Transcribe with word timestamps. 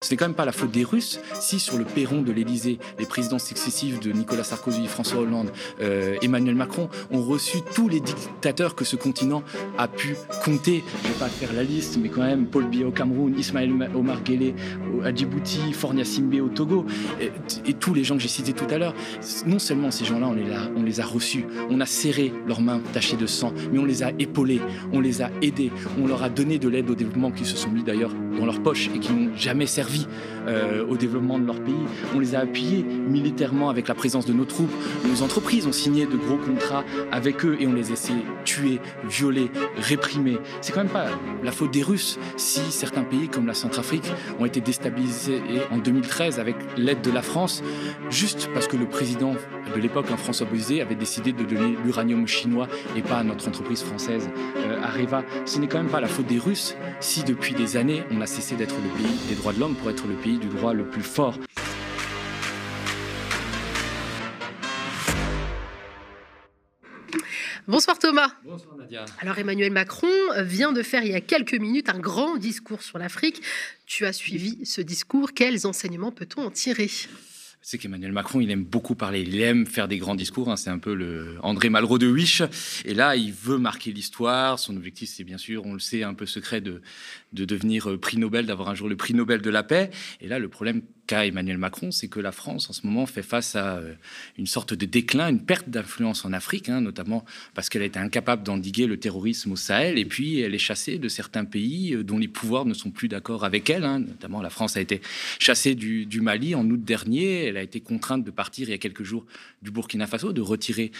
Ce 0.00 0.12
n'est 0.12 0.16
quand 0.16 0.26
même 0.26 0.36
pas 0.36 0.44
la 0.44 0.52
faute 0.52 0.70
des 0.70 0.84
Russes 0.84 1.18
si 1.40 1.58
sur 1.58 1.76
le 1.76 1.84
perron 1.84 2.22
de 2.22 2.30
l'Élysée, 2.30 2.78
les 3.00 3.04
présidents 3.04 3.40
successifs 3.40 3.98
de 3.98 4.12
Nicolas 4.12 4.44
Sarkozy, 4.44 4.86
François 4.86 5.22
Hollande, 5.22 5.50
euh, 5.80 6.14
Emmanuel 6.22 6.54
Macron 6.54 6.88
ont 7.10 7.20
reçu 7.20 7.58
tous 7.74 7.88
les 7.88 7.98
dictateurs 7.98 8.76
que 8.76 8.84
ce 8.84 8.94
continent 8.94 9.42
a 9.76 9.88
pu 9.88 10.14
compter. 10.44 10.84
Je 11.02 11.08
ne 11.08 11.12
vais 11.12 11.18
pas 11.18 11.26
faire 11.26 11.52
la 11.52 11.64
liste, 11.64 11.98
mais 12.00 12.10
quand 12.10 12.22
même 12.22 12.46
Paul 12.46 12.68
Biya 12.68 12.86
au 12.86 12.92
Cameroun, 12.92 13.36
Ismaël 13.36 13.72
Omar 13.92 14.22
Guelleh 14.22 14.54
à 15.02 15.12
Djibouti, 15.12 15.72
Fornia 15.72 16.04
Simbe 16.04 16.36
au 16.44 16.48
Togo, 16.48 16.86
et, 17.20 17.74
tous 17.74 17.92
les 17.92 18.04
gens 18.04 18.14
que 18.14 18.22
j'ai 18.22 18.28
cités 18.28 18.52
tout 18.52 18.72
à 18.72 18.78
l'heure. 18.78 18.94
Non 19.46 19.58
seulement 19.58 19.90
ces 19.90 20.04
gens-là, 20.04 20.28
on, 20.28 20.34
les 20.34 20.52
a, 20.52 20.70
on 20.76 20.84
les 20.84 21.00
a 21.00 21.06
reçus, 21.06 21.44
on 21.70 21.80
a 21.80 21.86
serré 21.86 22.32
leurs 22.46 22.60
mains 22.60 22.80
tachées 22.92 23.16
de 23.16 23.26
sang, 23.26 23.52
mais 23.72 23.80
on 23.80 23.84
les 23.84 24.04
a 24.04 24.12
épaulés, 24.16 24.60
on 24.92 25.00
les 25.00 25.22
a 25.22 25.32
aidés, 25.42 25.72
on 26.00 26.06
leur 26.06 26.22
a 26.22 26.28
donné 26.28 26.60
de 26.60 26.68
l'aide 26.68 26.88
au 26.88 26.94
développement 26.94 27.32
qui 27.32 27.44
se 27.44 27.56
sont 27.56 27.70
mis 27.70 27.82
d'ailleurs 27.82 28.12
dans 28.38 28.46
leur 28.46 28.62
poche 28.62 28.90
et 28.94 29.00
qui 29.00 29.12
n'ont 29.12 29.36
jamais 29.36 29.66
servi 29.66 29.87
vie 29.88 30.06
euh, 30.48 30.84
au 30.86 30.96
développement 30.96 31.38
de 31.38 31.46
leur 31.46 31.60
pays. 31.60 31.74
On 32.14 32.20
les 32.20 32.34
a 32.34 32.40
appuyés 32.40 32.82
militairement 32.82 33.70
avec 33.70 33.88
la 33.88 33.94
présence 33.94 34.26
de 34.26 34.32
nos 34.32 34.44
troupes. 34.44 34.72
Nos 35.06 35.22
entreprises 35.22 35.66
ont 35.66 35.72
signé 35.72 36.06
de 36.06 36.16
gros 36.16 36.36
contrats 36.36 36.84
avec 37.12 37.44
eux 37.44 37.56
et 37.60 37.66
on 37.66 37.72
les 37.72 37.90
a 37.90 37.92
essayé 37.92 38.20
tuer, 38.44 38.80
violer, 39.08 39.50
réprimer. 39.76 40.38
C'est 40.60 40.72
quand 40.72 40.82
même 40.82 40.92
pas 40.92 41.06
la 41.42 41.52
faute 41.52 41.70
des 41.70 41.82
Russes 41.82 42.18
si 42.36 42.60
certains 42.70 43.02
pays 43.02 43.28
comme 43.28 43.46
la 43.46 43.54
Centrafrique 43.54 44.10
ont 44.38 44.44
été 44.44 44.60
déstabilisés 44.60 45.40
en 45.70 45.78
2013 45.78 46.38
avec 46.38 46.56
l'aide 46.76 47.02
de 47.02 47.10
la 47.10 47.22
France, 47.22 47.62
juste 48.10 48.48
parce 48.54 48.66
que 48.66 48.76
le 48.76 48.86
président 48.86 49.34
de 49.74 49.80
l'époque, 49.80 50.06
François 50.16 50.46
Bozé, 50.46 50.80
avait 50.80 50.94
décidé 50.94 51.32
de 51.32 51.44
donner 51.44 51.76
l'uranium 51.84 52.26
chinois 52.26 52.68
et 52.96 53.02
pas 53.02 53.18
à 53.18 53.24
notre 53.24 53.48
entreprise 53.48 53.82
française 53.82 54.28
euh, 54.56 54.82
Areva. 54.82 55.24
Ce 55.44 55.58
n'est 55.58 55.66
quand 55.66 55.78
même 55.78 55.88
pas 55.88 56.00
la 56.00 56.08
faute 56.08 56.26
des 56.26 56.38
Russes 56.38 56.76
si 57.00 57.22
depuis 57.22 57.54
des 57.54 57.76
années 57.76 58.02
on 58.10 58.20
a 58.20 58.26
cessé 58.26 58.56
d'être 58.56 58.74
le 58.76 59.02
pays 59.02 59.14
des 59.28 59.34
droits 59.34 59.52
de 59.52 59.60
l'homme 59.60 59.74
pour 59.74 59.90
être 59.90 60.06
le 60.06 60.14
pays 60.14 60.37
du 60.38 60.48
droit 60.48 60.72
le 60.72 60.88
plus 60.88 61.02
fort. 61.02 61.38
Bonsoir 67.66 67.98
Thomas. 67.98 68.32
Bonsoir 68.44 68.76
Nadia. 68.76 69.04
Alors 69.20 69.38
Emmanuel 69.38 69.70
Macron 69.70 70.08
vient 70.38 70.72
de 70.72 70.82
faire 70.82 71.02
il 71.02 71.12
y 71.12 71.14
a 71.14 71.20
quelques 71.20 71.54
minutes 71.54 71.90
un 71.90 71.98
grand 71.98 72.36
discours 72.36 72.82
sur 72.82 72.98
l'Afrique. 72.98 73.42
Tu 73.84 74.06
as 74.06 74.14
suivi 74.14 74.64
ce 74.64 74.80
discours. 74.80 75.34
Quels 75.34 75.66
enseignements 75.66 76.12
peut-on 76.12 76.46
en 76.46 76.50
tirer? 76.50 76.90
C'est 77.60 77.78
qu'Emmanuel 77.78 78.12
Macron, 78.12 78.40
il 78.40 78.50
aime 78.50 78.64
beaucoup 78.64 78.94
parler, 78.94 79.22
il 79.22 79.40
aime 79.40 79.66
faire 79.66 79.88
des 79.88 79.98
grands 79.98 80.14
discours. 80.14 80.50
Hein. 80.50 80.56
c'est 80.56 80.70
un 80.70 80.78
peu 80.78 80.94
le 80.94 81.36
André 81.42 81.70
Malraux 81.70 81.98
de 81.98 82.06
Wish. 82.06 82.42
Et 82.84 82.94
là, 82.94 83.16
il 83.16 83.32
veut 83.32 83.58
marquer 83.58 83.92
l'histoire. 83.92 84.58
Son 84.58 84.76
objectif, 84.76 85.10
c'est 85.10 85.24
bien 85.24 85.38
sûr, 85.38 85.66
on 85.66 85.74
le 85.74 85.78
sait, 85.78 86.02
un 86.02 86.14
peu 86.14 86.26
secret 86.26 86.60
de, 86.60 86.82
de 87.32 87.44
devenir 87.44 87.90
euh, 87.90 87.98
prix 87.98 88.16
Nobel, 88.16 88.46
d'avoir 88.46 88.68
un 88.68 88.74
jour 88.74 88.88
le 88.88 88.96
prix 88.96 89.14
Nobel 89.14 89.42
de 89.42 89.50
la 89.50 89.62
paix. 89.62 89.90
Et 90.20 90.28
là, 90.28 90.38
le 90.38 90.48
problème 90.48 90.82
Emmanuel 91.12 91.58
Macron, 91.58 91.90
c'est 91.90 92.08
que 92.08 92.20
la 92.20 92.32
France, 92.32 92.68
en 92.70 92.72
ce 92.72 92.86
moment, 92.86 93.06
fait 93.06 93.22
face 93.22 93.56
à 93.56 93.76
euh, 93.76 93.94
une 94.36 94.46
sorte 94.46 94.74
de 94.74 94.86
déclin, 94.86 95.28
une 95.28 95.40
perte 95.40 95.68
d'influence 95.68 96.24
en 96.24 96.32
Afrique, 96.32 96.68
hein, 96.68 96.80
notamment 96.80 97.24
parce 97.54 97.68
qu'elle 97.68 97.82
a 97.82 97.86
été 97.86 97.98
incapable 97.98 98.42
d'endiguer 98.42 98.86
le 98.86 98.98
terrorisme 98.98 99.52
au 99.52 99.56
Sahel, 99.56 99.98
et 99.98 100.04
puis 100.04 100.40
elle 100.40 100.54
est 100.54 100.58
chassée 100.58 100.98
de 100.98 101.08
certains 101.08 101.44
pays 101.44 101.94
euh, 101.94 102.04
dont 102.04 102.18
les 102.18 102.28
pouvoirs 102.28 102.64
ne 102.64 102.74
sont 102.74 102.90
plus 102.90 103.08
d'accord 103.08 103.44
avec 103.44 103.70
elle. 103.70 103.84
Hein. 103.84 104.00
Notamment, 104.00 104.42
la 104.42 104.50
France 104.50 104.76
a 104.76 104.80
été 104.80 105.00
chassée 105.38 105.74
du, 105.74 106.20
Mali 106.20 106.54
en 106.54 106.68
août 106.68 106.84
dernier. 106.84 107.44
Elle 107.44 107.56
a 107.56 107.62
été 107.62 107.80
contrainte 107.80 108.24
de 108.24 108.30
partir 108.30 108.68
il 108.68 108.72
y 108.72 108.74
a 108.74 108.78
quelques 108.78 109.04
jours 109.04 109.24
du 109.62 109.70
Burkina 109.70 110.06
Faso, 110.06 110.32
de 110.32 110.40
retirer 110.40 110.90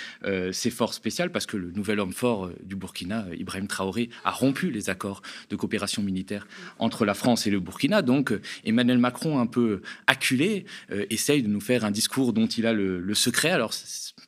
ses 0.52 0.70
forces 0.70 0.96
spéciales, 0.96 1.32
parce 1.32 1.44
que 1.44 1.56
le 1.56 1.72
nouvel 1.72 1.98
homme 1.98 2.12
fort 2.12 2.50
du 2.62 2.76
Burkina, 2.76 3.26
Ibrahim 3.36 3.66
Traoré, 3.66 4.10
a 4.24 4.30
rompu 4.30 4.70
les 4.70 4.90
accords 4.90 5.22
de 5.50 5.56
coopération 5.56 6.02
militaire 6.02 6.46
entre 6.78 7.04
la 7.04 7.14
France 7.14 7.46
et 7.46 7.50
le 7.50 7.58
Burkina. 7.58 8.02
Donc 8.02 8.32
Emmanuel 8.64 8.98
Macron, 8.98 9.40
un 9.40 9.46
peu 9.46 9.82
acculé, 10.06 10.64
euh, 10.91 11.06
essaye 11.10 11.42
de 11.42 11.48
nous 11.48 11.60
faire 11.60 11.84
un 11.84 11.91
discours 11.91 12.32
dont 12.32 12.46
il 12.46 12.66
a 12.66 12.72
le, 12.72 13.14
secret. 13.14 13.50
Alors 13.50 13.72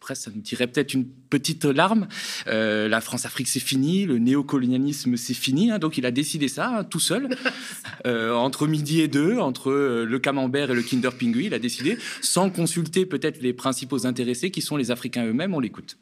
presque 0.01 0.23
ça 0.23 0.31
nous 0.35 0.41
tirait 0.41 0.67
peut-être 0.67 0.95
une 0.95 1.07
petite 1.07 1.65
larme. 1.65 2.09
Euh, 2.47 2.89
la 2.89 3.01
France-Afrique, 3.01 3.49
c'est 3.49 3.61
fini, 3.61 4.07
le 4.07 4.19
néocolonialisme, 4.19 5.17
c'est 5.17 5.35
fini. 5.35 5.71
Hein. 5.71 5.79
donc 5.79 5.99
il 5.99 6.07
a 6.07 6.11
décidé 6.11 6.49
ça 6.49 6.69
hein, 6.69 6.85
tout 6.85 7.01
seul, 7.01 7.29
euh, 8.07 8.33
entre 8.35 8.67
midi 8.67 9.01
et 9.01 9.09
deux, 9.09 9.39
entre 9.39 9.71
le 9.73 10.19
camembert 10.19 10.71
et 10.71 10.75
le 10.75 10.83
Kinder 10.83 11.11
Pingui. 11.13 11.47
Il 11.47 11.55
a 11.55 11.59
décidé, 11.59 11.99
sans 12.21 12.51
consulter 12.51 13.07
peut-être 13.07 13.41
les 13.41 13.53
principaux 13.53 14.07
intéressés 14.07 14.51
qui 14.51 14.63
sont 14.63 14.77
les 14.77 14.91
Africains 14.91 15.27
eux-mêmes. 15.27 15.55
On 15.55 15.61
l'écoute. 15.61 15.99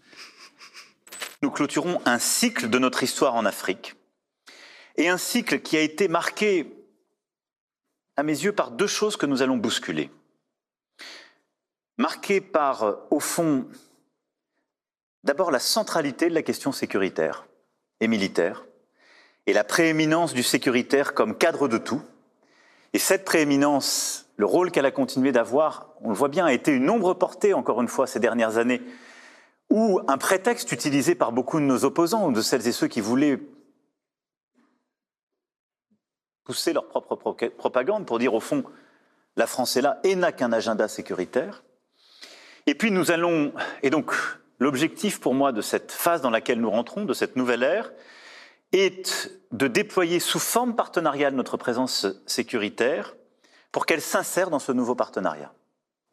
Nous 1.43 1.51
clôturons 1.51 2.01
un 2.05 2.19
cycle 2.19 2.69
de 2.69 2.79
notre 2.79 3.03
histoire 3.03 3.35
en 3.35 3.45
Afrique 3.45 3.95
et 4.99 5.09
un 5.09 5.17
cycle 5.17 5.61
qui 5.61 5.77
a 5.77 5.81
été 5.81 6.09
marqué, 6.09 6.67
à 8.19 8.25
mes 8.25 8.33
yeux, 8.33 8.51
par 8.51 8.73
deux 8.73 8.89
choses 8.89 9.17
que 9.17 9.27
nous 9.27 9.43
allons 9.43 9.57
bousculer. 9.57 10.11
Marqué 11.99 12.41
par, 12.41 12.97
au 13.13 13.21
fond, 13.21 13.69
d'abord 15.23 15.53
la 15.53 15.61
centralité 15.61 16.29
de 16.29 16.35
la 16.35 16.43
question 16.43 16.73
sécuritaire 16.73 17.47
et 18.01 18.09
militaire, 18.09 18.67
et 19.47 19.53
la 19.53 19.63
prééminence 19.63 20.35
du 20.35 20.43
sécuritaire 20.43 21.15
comme 21.15 21.39
cadre 21.39 21.69
de 21.69 21.79
tout. 21.79 22.03
Et 22.93 22.99
cette 22.99 23.25
prééminence, 23.25 24.27
le 24.37 24.47
rôle 24.47 24.73
qu'elle 24.73 24.87
a 24.87 24.91
continué 24.91 25.31
d'avoir, 25.31 25.95
on 26.01 26.09
le 26.09 26.17
voit 26.17 26.27
bien, 26.27 26.45
a 26.45 26.53
été 26.53 26.73
une 26.73 26.91
ombre 26.91 27.15
portée, 27.15 27.55
encore 27.55 27.81
une 27.81 27.89
fois, 27.89 28.09
ces 28.09 28.19
dernières 28.19 28.59
années, 28.59 28.83
ou 29.71 30.01
un 30.09 30.19
prétexte 30.19 30.73
utilisé 30.73 31.15
par 31.15 31.31
beaucoup 31.31 31.61
de 31.61 31.65
nos 31.65 31.85
opposants, 31.85 32.27
ou 32.27 32.33
de 32.33 32.41
celles 32.41 32.67
et 32.67 32.73
ceux 32.73 32.89
qui 32.89 33.01
voulaient 33.01 33.39
pousser 36.49 36.73
leur 36.73 36.89
propre 36.89 37.15
propagande 37.59 38.07
pour 38.07 38.19
dire 38.19 38.33
au 38.33 38.41
fond, 38.41 38.65
la 39.37 39.47
France 39.47 39.77
est 39.77 39.83
là 39.83 40.01
et 40.03 40.17
n'a 40.17 40.33
qu'un 40.33 40.51
agenda 40.51 40.89
sécuritaire. 40.89 41.63
Et 42.67 42.75
puis 42.75 42.91
nous 42.91 43.11
allons, 43.11 43.53
et 43.83 43.91
donc 43.91 44.15
l'objectif 44.59 45.21
pour 45.21 45.35
moi 45.35 45.53
de 45.53 45.61
cette 45.61 45.93
phase 45.93 46.23
dans 46.23 46.31
laquelle 46.31 46.59
nous 46.59 46.71
rentrons, 46.71 47.05
de 47.05 47.13
cette 47.13 47.37
nouvelle 47.37 47.63
ère, 47.63 47.93
est 48.73 49.31
de 49.53 49.69
déployer 49.69 50.21
sous 50.21 50.39
forme 50.39 50.75
partenariale 50.75 51.35
notre 51.35 51.59
présence 51.59 52.07
sécuritaire 52.25 53.15
pour 53.71 53.85
qu'elle 53.85 54.01
s'insère 54.01 54.49
dans 54.49 54.59
ce 54.59 54.73
nouveau 54.73 54.95
partenariat. 54.95 55.53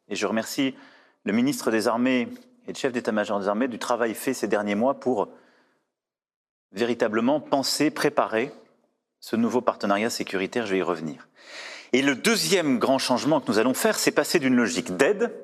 Et 0.08 0.16
je 0.16 0.26
remercie 0.26 0.74
le 1.24 1.32
ministre 1.32 1.70
des 1.70 1.88
Armées 1.88 2.28
et 2.66 2.72
le 2.72 2.74
chef 2.74 2.92
d'état-major 2.92 3.40
des 3.40 3.48
Armées 3.48 3.68
du 3.68 3.78
travail 3.78 4.12
fait 4.12 4.34
ces 4.34 4.48
derniers 4.48 4.74
mois 4.74 5.00
pour 5.00 5.30
véritablement 6.72 7.40
penser, 7.40 7.90
préparer 7.90 8.52
ce 9.28 9.34
nouveau 9.34 9.60
partenariat 9.60 10.08
sécuritaire, 10.08 10.66
je 10.66 10.70
vais 10.70 10.78
y 10.78 10.82
revenir. 10.82 11.26
Et 11.92 12.00
le 12.00 12.14
deuxième 12.14 12.78
grand 12.78 12.98
changement 12.98 13.40
que 13.40 13.50
nous 13.50 13.58
allons 13.58 13.74
faire, 13.74 13.98
c'est 13.98 14.12
passer 14.12 14.38
d'une 14.38 14.54
logique 14.54 14.96
d'aide 14.96 15.34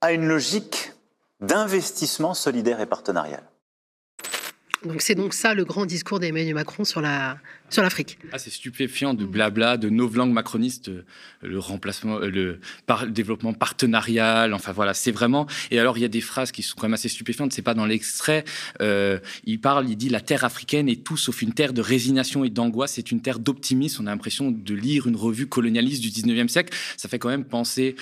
à 0.00 0.10
une 0.10 0.26
logique 0.26 0.94
d'investissement 1.38 2.34
solidaire 2.34 2.80
et 2.80 2.86
partenarial. 2.86 3.44
Donc 4.84 5.00
c'est 5.00 5.14
donc 5.14 5.32
ça 5.32 5.54
le 5.54 5.64
grand 5.64 5.86
discours 5.86 6.18
d'Emmanuel 6.18 6.54
Macron 6.54 6.84
sur 6.84 7.00
la 7.00 7.38
sur 7.70 7.82
l'Afrique. 7.82 8.18
Ah, 8.32 8.38
c'est 8.38 8.50
stupéfiant 8.50 9.14
de 9.14 9.24
blabla, 9.24 9.76
de 9.76 9.88
langues 9.88 10.32
macronistes, 10.32 10.88
euh, 10.88 11.04
le 11.42 11.58
remplacement, 11.58 12.18
euh, 12.18 12.30
le, 12.30 12.60
développement 13.10 13.52
partenarial. 13.52 14.54
Enfin 14.54 14.72
voilà, 14.72 14.94
c'est 14.94 15.10
vraiment. 15.10 15.46
Et 15.70 15.78
alors 15.78 15.98
il 15.98 16.00
y 16.00 16.04
a 16.04 16.08
des 16.08 16.20
phrases 16.20 16.50
qui 16.50 16.62
sont 16.62 16.74
quand 16.76 16.86
même 16.86 16.94
assez 16.94 17.08
stupéfiantes. 17.08 17.52
C'est 17.52 17.62
pas 17.62 17.74
dans 17.74 17.86
l'extrait. 17.86 18.44
Euh, 18.80 19.18
il 19.44 19.60
parle, 19.60 19.88
il 19.88 19.96
dit 19.96 20.08
la 20.08 20.20
terre 20.20 20.44
africaine 20.44 20.88
est 20.88 21.04
tout 21.04 21.16
sauf 21.16 21.42
une 21.42 21.52
terre 21.52 21.72
de 21.72 21.82
résignation 21.82 22.44
et 22.44 22.50
d'angoisse. 22.50 22.92
C'est 22.92 23.10
une 23.10 23.20
terre 23.20 23.38
d'optimisme. 23.38 24.02
On 24.02 24.06
a 24.06 24.10
l'impression 24.10 24.50
de 24.50 24.74
lire 24.74 25.06
une 25.06 25.16
revue 25.16 25.46
colonialiste 25.46 26.02
du 26.02 26.08
19e 26.08 26.48
siècle. 26.48 26.76
Ça 26.96 27.08
fait 27.08 27.18
quand 27.18 27.28
même 27.28 27.44
penser, 27.44 27.96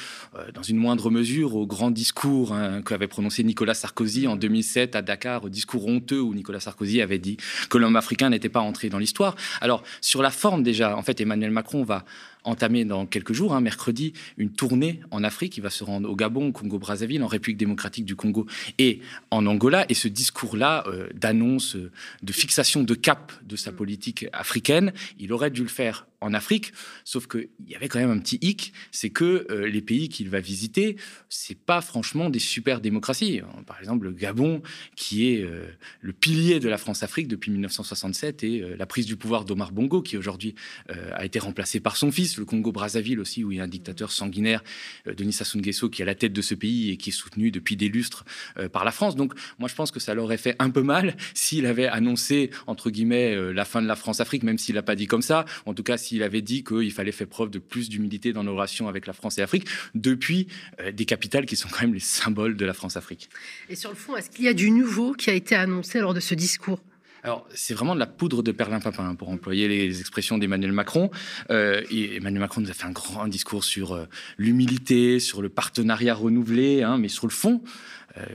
dans 0.55 0.63
une 0.63 0.77
moindre 0.77 1.11
mesure, 1.11 1.57
au 1.57 1.67
grand 1.67 1.91
discours 1.91 2.53
hein, 2.53 2.83
qu'avait 2.83 3.09
prononcé 3.09 3.43
Nicolas 3.43 3.75
Sarkozy 3.75 4.27
en 4.27 4.37
2007 4.37 4.97
à 4.97 5.03
Dakar, 5.03 5.45
au 5.45 5.49
discours 5.49 5.87
honteux 5.87 6.21
où 6.21 6.35
Nicolas 6.35 6.61
Sarkozy 6.61 7.01
avait 7.01 7.19
dit 7.19 7.37
que 7.69 7.79
l'homme 7.79 7.97
africain 7.97 8.31
n'était 8.31 8.49
pas 8.49 8.61
entré 8.61 8.89
dans 8.89 8.99
l'histoire. 8.99 9.37
Alors, 9.61 9.83
sur 10.01 10.23
la 10.23 10.31
forme 10.31 10.63
déjà, 10.63 10.97
en 10.97 11.03
fait, 11.03 11.21
Emmanuel 11.21 11.51
Macron 11.51 11.85
va 11.85 12.05
entamer 12.47 12.85
dans 12.85 13.07
quelques 13.07 13.33
jours, 13.33 13.55
hein, 13.55 13.61
mercredi, 13.61 14.13
une 14.39 14.51
tournée 14.51 15.01
en 15.11 15.25
Afrique. 15.25 15.57
Il 15.57 15.63
va 15.63 15.71
se 15.71 15.85
rendre 15.85 16.09
au 16.09 16.17
Gabon, 16.17 16.49
au 16.49 16.53
Congo-Brazzaville, 16.53 17.23
en 17.23 17.27
République 17.27 17.59
démocratique 17.59 18.05
du 18.05 18.17
Congo 18.17 18.47
et 18.79 19.01
en 19.31 19.47
Angola. 19.47 19.85
Et 19.89 19.95
ce 19.95 20.09
discours-là 20.09 20.85
euh, 20.87 21.09
d'annonce, 21.15 21.77
euh, 21.77 21.91
de 22.23 22.33
fixation 22.33 22.83
de 22.83 22.95
cap 22.95 23.33
de 23.45 23.57
sa 23.57 23.73
politique 23.73 24.27
africaine, 24.33 24.93
il 25.19 25.33
aurait 25.33 25.51
dû 25.51 25.63
le 25.63 25.69
faire 25.69 26.07
en 26.21 26.35
Afrique, 26.35 26.73
sauf 27.05 27.27
qu'il 27.27 27.49
y 27.67 27.75
avait 27.75 27.89
quand 27.89 27.99
même 27.99 28.11
un 28.11 28.19
petit 28.19 28.39
hic, 28.41 28.73
c'est 28.91 29.11
que 29.11 29.47
euh, 29.51 29.69
les 29.69 29.83
pays 29.83 30.09
qu'il 30.09 30.31
va 30.31 30.41
visiter, 30.41 30.97
c'est 31.29 31.59
pas 31.59 31.81
franchement 31.81 32.31
des 32.31 32.39
super 32.39 32.81
démocraties. 32.81 33.43
Par 33.67 33.79
exemple, 33.79 34.07
le 34.07 34.13
Gabon, 34.13 34.63
qui 34.95 35.29
est 35.29 35.43
euh, 35.43 35.67
le 36.01 36.13
pilier 36.13 36.59
de 36.59 36.69
la 36.69 36.79
France-Afrique 36.79 37.29
depuis 37.29 37.51
1967, 37.51 38.45
et 38.45 38.63
euh, 38.63 38.77
la 38.77 38.87
prise 38.87 39.07
du 39.07 39.17
pouvoir 39.17 39.45
d'Omar 39.45 39.73
Bongo, 39.73 40.03
qui 40.03 40.17
aujourd'hui 40.17 40.55
a 40.89 41.25
été 41.25 41.39
remplacé 41.39 41.81
par 41.81 41.97
son 41.97 42.11
fils, 42.11 42.39
le 42.39 42.45
Congo-Brazzaville 42.45 43.21
aussi, 43.21 43.45
où 43.45 43.53
il 43.53 43.59
y 43.59 43.61
a 43.61 43.65
un 43.65 43.69
dictateur 43.69 44.11
sanguinaire, 44.11 44.63
Denis 45.07 45.33
Sassou 45.33 45.59
Nguesso, 45.59 45.91
qui 45.91 46.03
est 46.03 46.05
à 46.05 46.07
la 46.07 46.15
tête 46.15 46.33
de 46.33 46.43
ce 46.43 46.55
pays 46.55 46.91
et 46.91 46.97
qui 46.97 47.11
est 47.11 47.13
soutenu 47.13 47.51
depuis 47.51 47.77
des 47.77 47.89
lustres 47.89 48.25
par 48.73 48.85
la 48.85 48.93
France. 48.93 49.17
Donc, 49.17 49.35
moi, 49.59 49.69
je 49.69 49.75
pense 49.75 49.91
que 49.91 50.01
ça 50.01 50.15
leur 50.15 50.25
aurait 50.25 50.37
fait 50.37 50.57
un 50.59 50.71
peu 50.71 50.83
mal 50.83 51.17
s'il 51.35 51.67
avait 51.67 51.87
annoncé, 51.87 52.51
entre 52.67 52.91
guillemets, 52.91 53.53
la 53.53 53.65
fin 53.65 53.83
de 53.83 53.87
la 53.87 53.97
France-Afrique, 53.97 54.43
même 54.43 54.59
s'il 54.59 54.77
n'a 54.77 54.83
pas 54.83 54.95
dit 54.95 55.07
comme 55.07 55.23
ça. 55.23 55.45
En 55.67 55.75
tout 55.75 55.83
cas, 55.83 55.97
s'il 56.07 56.23
avait 56.23 56.43
dit 56.43 56.65
qu'il 56.65 56.93
fallait 56.93 57.13
faire 57.13 57.27
preuve 57.27 57.51
de 57.51 57.59
plus 57.59 57.89
d'humilité 57.89 58.33
dans 58.33 58.45
nos 58.45 58.55
relations 58.55 58.89
avec 58.89 59.07
la 59.07 59.13
France 59.13 59.39
et 59.39 59.41
l'Afrique, 59.41 59.67
depuis 59.95 60.49
des 60.93 61.05
capitales 61.05 61.47
qui 61.47 61.57
sont 61.57 61.69
quand 61.69 61.83
même 61.83 61.95
les 61.95 62.01
symboles 62.01 62.57
de 62.57 62.65
la 62.65 62.73
France-Afrique. 62.73 63.29
Et 63.69 63.77
sur 63.77 63.91
le 63.91 63.97
fond, 63.97 64.17
est-ce 64.17 64.31
qu'il 64.31 64.45
y 64.45 64.49
a 64.49 64.55
du 64.55 64.71
nouveau 64.71 65.13
qui 65.13 65.31
a 65.31 65.35
été 65.35 65.55
annoncé 65.55 66.01
lors 66.01 66.15
de 66.15 66.21
ce 66.21 66.35
discours? 66.35 66.81
Alors, 67.27 67.45
c'est 67.53 67.75
vraiment 67.75 67.97
de 67.97 67.99
la 67.99 68.07
poudre 68.07 68.45
de 68.45 68.53
perlimpinpin, 68.53 69.05
hein, 69.05 69.15
pour 69.17 69.31
employer 69.31 69.67
les 69.67 69.99
expressions 69.99 70.39
d'Emmanuel 70.39 70.71
Macron. 70.71 71.11
Euh, 71.51 71.83
et 71.91 72.15
Emmanuel 72.15 72.39
Macron 72.39 72.61
nous 72.61 72.71
a 72.71 72.73
fait 72.73 72.87
un 72.87 72.93
grand 72.93 73.27
discours 73.27 73.65
sur 73.65 73.95
euh, 73.95 74.07
l'humilité, 74.39 75.19
sur 75.19 75.43
le 75.43 75.49
partenariat 75.49 76.15
renouvelé, 76.15 76.85
hein, 76.85 76.99
mais 76.99 77.09
sur 77.09 77.27
le 77.27 77.33
fond, 77.33 77.63
euh, 77.65 77.67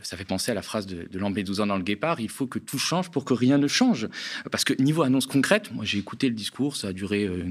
ça 0.04 0.18
fait 0.18 0.26
penser 0.26 0.52
à 0.52 0.54
la 0.54 0.62
phrase 0.62 0.86
de, 0.86 1.08
de 1.10 1.62
ans 1.62 1.68
dans 1.68 1.78
le 1.78 1.84
Guépard, 1.84 2.20
il 2.20 2.30
faut 2.30 2.48
que 2.48 2.60
tout 2.60 2.78
change 2.78 3.10
pour 3.10 3.26
que 3.26 3.34
rien 3.34 3.58
ne 3.58 3.68
change. 3.68 4.08
Parce 4.52 4.64
que 4.64 4.74
niveau 4.82 5.04
annonce 5.04 5.26
concrète, 5.26 5.74
moi 5.74 5.86
j'ai 5.86 5.98
écouté 5.98 6.30
le 6.30 6.36
discours, 6.36 6.76
ça 6.76 6.90
a 6.90 6.94
duré 6.94 7.26
euh, 7.26 7.44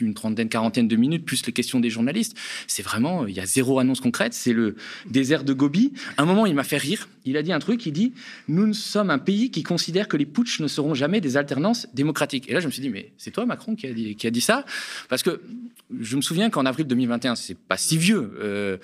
une, 0.00 0.14
trentaine, 0.14 0.48
quarantaine 0.48 0.88
de 0.88 0.96
minutes, 0.96 1.24
plus 1.24 1.44
les 1.46 1.52
questions 1.52 1.80
des 1.80 1.90
journalistes. 1.90 2.36
C'est 2.66 2.82
vraiment, 2.82 3.26
il 3.26 3.34
y 3.34 3.40
a 3.40 3.46
zéro 3.46 3.78
annonce 3.78 4.00
concrète, 4.00 4.34
c'est 4.34 4.52
le 4.52 4.76
désert 5.06 5.44
de 5.44 5.52
Gobi. 5.52 5.92
un 6.18 6.24
moment, 6.24 6.46
il 6.46 6.54
m'a 6.54 6.64
fait 6.64 6.78
rire, 6.78 7.08
il 7.24 7.36
a 7.36 7.42
dit 7.42 7.52
un 7.52 7.58
truc, 7.58 7.84
il 7.86 7.92
dit, 7.92 8.12
nous 8.48 8.72
sommes 8.72 9.10
un 9.10 9.18
pays 9.18 9.50
qui 9.50 9.62
considère 9.62 10.08
que 10.08 10.16
les 10.16 10.26
putschs 10.26 10.60
ne 10.60 10.68
seront 10.68 10.94
jamais 10.94 11.20
des 11.20 11.36
alternances 11.36 11.86
démocratiques. 11.94 12.48
Et 12.48 12.52
là, 12.52 12.60
je 12.60 12.66
me 12.66 12.72
suis 12.72 12.82
dit, 12.82 12.90
mais 12.90 13.12
c'est 13.18 13.30
toi, 13.30 13.46
Macron, 13.46 13.74
qui 13.74 13.86
a 14.26 14.30
dit, 14.30 14.40
ça? 14.40 14.64
Parce 15.08 15.22
que 15.22 15.40
je 16.00 16.16
me 16.16 16.20
souviens 16.20 16.50
qu'en 16.50 16.66
avril 16.66 16.86
2021, 16.86 17.36
c'est 17.36 17.56
pas 17.56 17.76
si 17.76 17.96
vieux, 17.96 18.32
euh, 18.40 18.76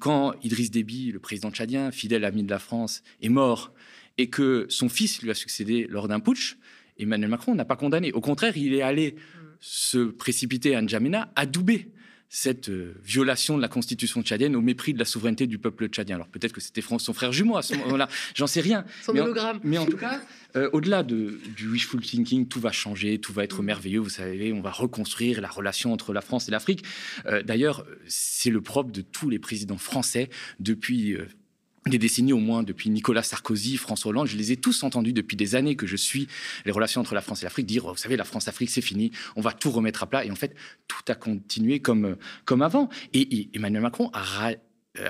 quand 0.00 0.34
Idriss 0.42 0.70
Déby, 0.70 1.12
le 1.12 1.18
président 1.18 1.50
tchadien, 1.50 1.90
fidèle 1.90 2.24
ami 2.26 2.42
de 2.42 2.50
la 2.50 2.58
France, 2.58 3.02
est 3.22 3.28
mort 3.28 3.72
et 4.18 4.28
que 4.28 4.66
son 4.68 4.88
fils 4.88 5.22
lui 5.22 5.30
a 5.30 5.34
succédé 5.34 5.86
lors 5.88 6.08
d'un 6.08 6.20
putsch, 6.20 6.56
Emmanuel 6.98 7.30
Macron 7.30 7.54
n'a 7.54 7.64
pas 7.64 7.76
condamné. 7.76 8.12
Au 8.12 8.20
contraire, 8.20 8.56
il 8.56 8.74
est 8.74 8.82
allé 8.82 9.16
se 9.60 9.98
précipiter 9.98 10.74
à 10.74 10.82
N'Djamena, 10.82 11.32
adouber 11.36 11.90
cette 12.28 12.70
euh, 12.70 12.94
violation 13.04 13.56
de 13.56 13.62
la 13.62 13.68
constitution 13.68 14.22
tchadienne 14.22 14.56
au 14.56 14.60
mépris 14.60 14.92
de 14.92 14.98
la 14.98 15.04
souveraineté 15.04 15.46
du 15.46 15.58
peuple 15.58 15.86
tchadien. 15.88 16.16
Alors 16.16 16.26
peut-être 16.26 16.52
que 16.52 16.60
c'était 16.60 16.82
son 16.82 17.12
frère 17.12 17.32
jumeau 17.32 17.56
à 17.56 17.62
ce 17.62 17.74
moment-là, 17.76 18.08
j'en 18.34 18.46
sais 18.46 18.60
rien. 18.60 18.84
Son 19.02 19.12
mais, 19.12 19.20
hologramme. 19.20 19.58
En, 19.58 19.60
mais 19.62 19.78
en 19.78 19.86
tout 19.86 19.96
cas, 19.96 20.20
euh, 20.56 20.68
au-delà 20.72 21.02
de, 21.02 21.38
du 21.56 21.68
wishful 21.68 22.00
thinking, 22.00 22.48
tout 22.48 22.60
va 22.60 22.72
changer, 22.72 23.18
tout 23.20 23.32
va 23.32 23.44
être 23.44 23.62
mm. 23.62 23.66
merveilleux. 23.66 24.00
Vous 24.00 24.08
savez, 24.08 24.52
on 24.52 24.60
va 24.60 24.72
reconstruire 24.72 25.40
la 25.40 25.48
relation 25.48 25.92
entre 25.92 26.12
la 26.12 26.20
France 26.20 26.48
et 26.48 26.50
l'Afrique. 26.50 26.84
Euh, 27.26 27.42
d'ailleurs, 27.42 27.86
c'est 28.08 28.50
le 28.50 28.60
propre 28.60 28.90
de 28.90 29.02
tous 29.02 29.30
les 29.30 29.38
présidents 29.38 29.78
français 29.78 30.28
depuis 30.58 31.16
des 31.86 31.98
décennies 31.98 32.32
au 32.32 32.38
moins, 32.38 32.62
depuis 32.62 32.90
Nicolas 32.90 33.22
Sarkozy, 33.22 33.76
François 33.76 34.10
Hollande, 34.10 34.26
je 34.26 34.36
les 34.36 34.52
ai 34.52 34.56
tous 34.56 34.82
entendus 34.82 35.12
depuis 35.12 35.36
des 35.36 35.54
années 35.54 35.76
que 35.76 35.86
je 35.86 35.96
suis 35.96 36.26
les 36.64 36.72
relations 36.72 37.00
entre 37.00 37.14
la 37.14 37.20
France 37.20 37.42
et 37.42 37.46
l'Afrique 37.46 37.66
dire, 37.66 37.86
vous 37.86 37.96
savez, 37.96 38.16
la 38.16 38.24
France-Afrique, 38.24 38.70
c'est 38.70 38.80
fini, 38.80 39.10
on 39.36 39.40
va 39.40 39.52
tout 39.52 39.70
remettre 39.70 40.02
à 40.02 40.06
plat. 40.06 40.24
Et 40.24 40.30
en 40.30 40.36
fait, 40.36 40.54
tout 40.88 41.02
a 41.08 41.14
continué 41.14 41.80
comme, 41.80 42.16
comme 42.44 42.62
avant. 42.62 42.88
Et, 43.12 43.48
Emmanuel 43.54 43.82
Macron 43.82 44.10
a, 44.12 44.52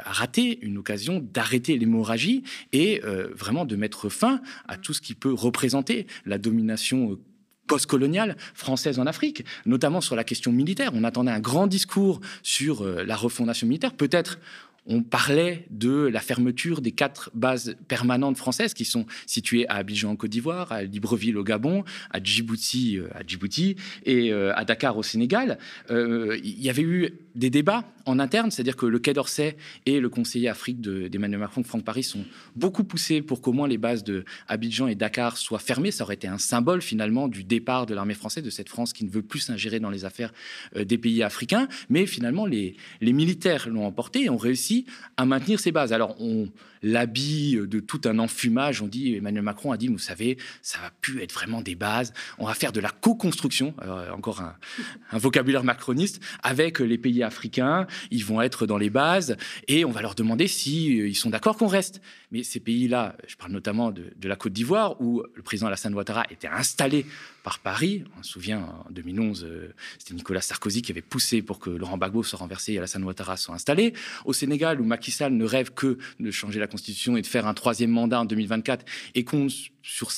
raté 0.05 0.58
une 0.62 0.78
occasion 0.78 1.20
d'arrêter 1.20 1.78
l'hémorragie 1.78 2.43
et 2.73 3.02
euh, 3.05 3.29
vraiment 3.34 3.64
de 3.64 3.76
mettre 3.76 4.08
fin 4.08 4.40
à 4.67 4.76
tout 4.76 4.93
ce 4.93 5.00
qui 5.00 5.14
peut 5.14 5.32
représenter 5.32 6.08
la 6.25 6.38
domination 6.38 7.12
euh, 7.12 7.20
postcoloniale 7.67 8.37
française 8.55 8.99
en 8.99 9.06
Afrique, 9.06 9.44
notamment 9.64 10.00
sur 10.00 10.17
la 10.17 10.25
question 10.25 10.52
militaire. 10.52 10.90
On 10.94 11.05
attendait 11.05 11.31
un 11.31 11.40
grand 11.40 11.67
discours 11.67 12.20
sur 12.43 12.82
euh, 12.82 13.05
la 13.05 13.17
refondation 13.17 13.67
militaire, 13.67 13.94
peut-être 13.94 14.38
on 14.87 15.03
parlait 15.03 15.67
de 15.71 16.06
la 16.06 16.21
fermeture 16.21 16.81
des 16.81 16.93
quatre 16.93 17.31
bases 17.35 17.77
permanentes 17.88 18.37
françaises 18.37 18.75
qui 18.75 18.85
sont 18.85 19.06
situées 19.27 19.69
à 19.69 19.75
Abidjan 19.75 20.11
en 20.11 20.17
Côte 20.17 20.31
d'Ivoire, 20.31 20.73
à 20.73 20.83
Libreville 20.83 21.37
au 21.37 21.44
Gabon, 21.44 21.85
à 22.11 22.23
Djibouti, 22.23 22.99
euh, 22.99 23.09
à 23.15 23.23
Djibouti 23.27 23.77
et 24.05 24.33
euh, 24.33 24.55
à 24.55 24.65
Dakar 24.65 24.97
au 24.97 25.03
Sénégal. 25.03 25.59
Euh, 25.91 26.38
il 26.43 26.61
y 26.61 26.71
avait 26.71 26.83
eu 26.83 27.11
des 27.37 27.50
débats 27.50 27.85
en 28.06 28.19
interne, 28.19 28.50
c'est-à-dire 28.50 28.77
que 28.77 28.87
le 28.87 28.99
Quai 28.99 29.12
d'Orsay 29.12 29.56
et 29.85 30.00
le 30.00 30.09
conseiller 30.09 30.49
Afrique 30.49 30.81
d'Emmanuel 30.81 31.41
Macron, 31.41 31.62
Franck 31.62 31.85
Paris, 31.85 32.03
sont 32.03 32.25
beaucoup 32.55 32.83
poussés 32.83 33.23
pour 33.23 33.41
qu'au 33.41 33.53
moins 33.53 33.69
les 33.69 33.79
bases 33.79 34.05
de 34.05 34.25
Abidjan 34.49 34.88
et 34.88 34.94
Dakar 34.94 35.37
soient 35.37 35.59
fermées. 35.59 35.91
Ça 35.91 36.05
aurait 36.05 36.15
été 36.15 36.29
un 36.29 36.38
symbole 36.38 36.83
finalement 36.83 37.29
du 37.29 37.44
départ 37.44 37.87
de 37.87 37.94
l'armée 37.94 38.15
française, 38.15 38.43
de 38.43 38.50
cette 38.50 38.69
France 38.69 38.93
qui 38.93 39.05
ne 39.05 39.11
veut 39.11 39.23
plus 39.23 39.41
s'ingérer 39.41 39.81
dans 39.81 39.91
les 39.91 40.05
affaires 40.05 40.33
des 40.75 40.99
pays 40.99 41.23
africains. 41.23 41.69
Mais 41.91 42.06
finalement, 42.06 42.47
les, 42.47 42.77
les 43.00 43.12
militaires 43.12 43.69
l'ont 43.69 43.87
emporté 43.87 44.25
et 44.25 44.31
ont 44.31 44.37
réussi 44.37 44.87
à 45.17 45.27
maintenir 45.27 45.61
ces 45.61 45.73
bases. 45.73 45.93
Alors, 45.93 46.17
on 46.21 46.49
l'habille 46.87 47.61
de 47.67 47.81
tout 47.81 48.00
un 48.05 48.19
enfumage. 48.19 48.81
On 48.83 48.87
dit, 48.87 49.15
Emmanuel 49.15 49.43
Macron 49.43 49.73
a 49.73 49.77
dit, 49.77 49.88
vous 49.88 49.99
savez, 49.99 50.38
ça 50.62 50.79
va 50.79 50.91
plus 51.00 51.21
être 51.23 51.33
vraiment 51.33 51.61
des 51.61 51.75
bases. 51.75 52.12
On 52.38 52.47
va 52.47 52.55
faire 52.55 52.73
de 52.73 52.81
la 52.81 52.91
co-construction, 52.91 53.75
encore 54.12 54.41
un, 54.41 54.56
vocabulaire 55.19 55.65
macroniste, 55.65 56.21
avec 56.43 56.79
les 56.79 56.99
pays 56.99 57.23
africains. 57.23 57.87
Ils 58.11 58.25
vont 58.25 58.41
être 58.41 58.67
dans 58.67 58.79
les 58.79 58.91
bases 58.91 59.37
et 59.69 59.85
on 59.85 59.91
va 59.91 60.03
leur 60.03 60.15
demander 60.15 60.47
si 60.47 61.00
euh, 61.00 61.15
sont 61.17 61.31
d'accord 61.31 61.56
qu'on 61.56 61.67
reste. 61.67 62.00
Mais 62.31 62.43
ces 62.43 62.61
pays-là, 62.61 63.17
je 63.27 63.37
parle 63.37 63.53
notamment 63.53 63.91
de, 63.91 64.12
la 64.23 64.37
Côte 64.37 64.53
d'Ivoire, 64.53 65.00
où 65.00 65.23
le 65.35 65.43
président 65.43 65.67
Alassane 65.69 65.94
Ouattara 65.94 66.25
était 66.31 66.49
installé 66.49 67.06
par 67.43 67.61
Paris. 67.61 68.05
On 68.19 68.23
se 68.23 68.32
souvient, 68.32 68.61
en 68.61 68.91
2011, 68.91 69.44
euh, 69.44 69.73
c'était 69.99 70.15
Nicolas 70.15 70.41
Sarkozy 70.41 70.82
qui 70.82 70.93
avait 70.93 71.03
poussé 71.03 71.43
pour 71.43 71.59
que 71.59 71.71
Laurent 71.71 71.97
Gbagbo 71.97 72.23
soit 72.23 72.39
renversé 72.39 72.73
et 72.73 72.79
Alassane 72.79 73.05
Ouattara 73.05 73.37
soit 73.37 73.55
installé. 73.55 73.94
Au 74.25 74.32
Sénégal, 74.32 74.81
où 74.81 74.85
Macky 74.85 75.11
Sall 75.11 75.32
ne 75.32 75.44
rêve 75.44 75.73
que 75.73 75.99
de 76.19 76.31
changer 76.31 76.59
la 76.59 76.67
Constitution 76.76 77.17
et 77.17 77.23
de 77.23 77.26
faire 77.26 77.46
un 77.46 77.55
troisième 77.55 77.90
mandat 77.90 78.20
en 78.20 78.25
2024 78.26 78.84
et 79.14 79.25
qu'on, 79.25 79.49
sur 79.82 80.11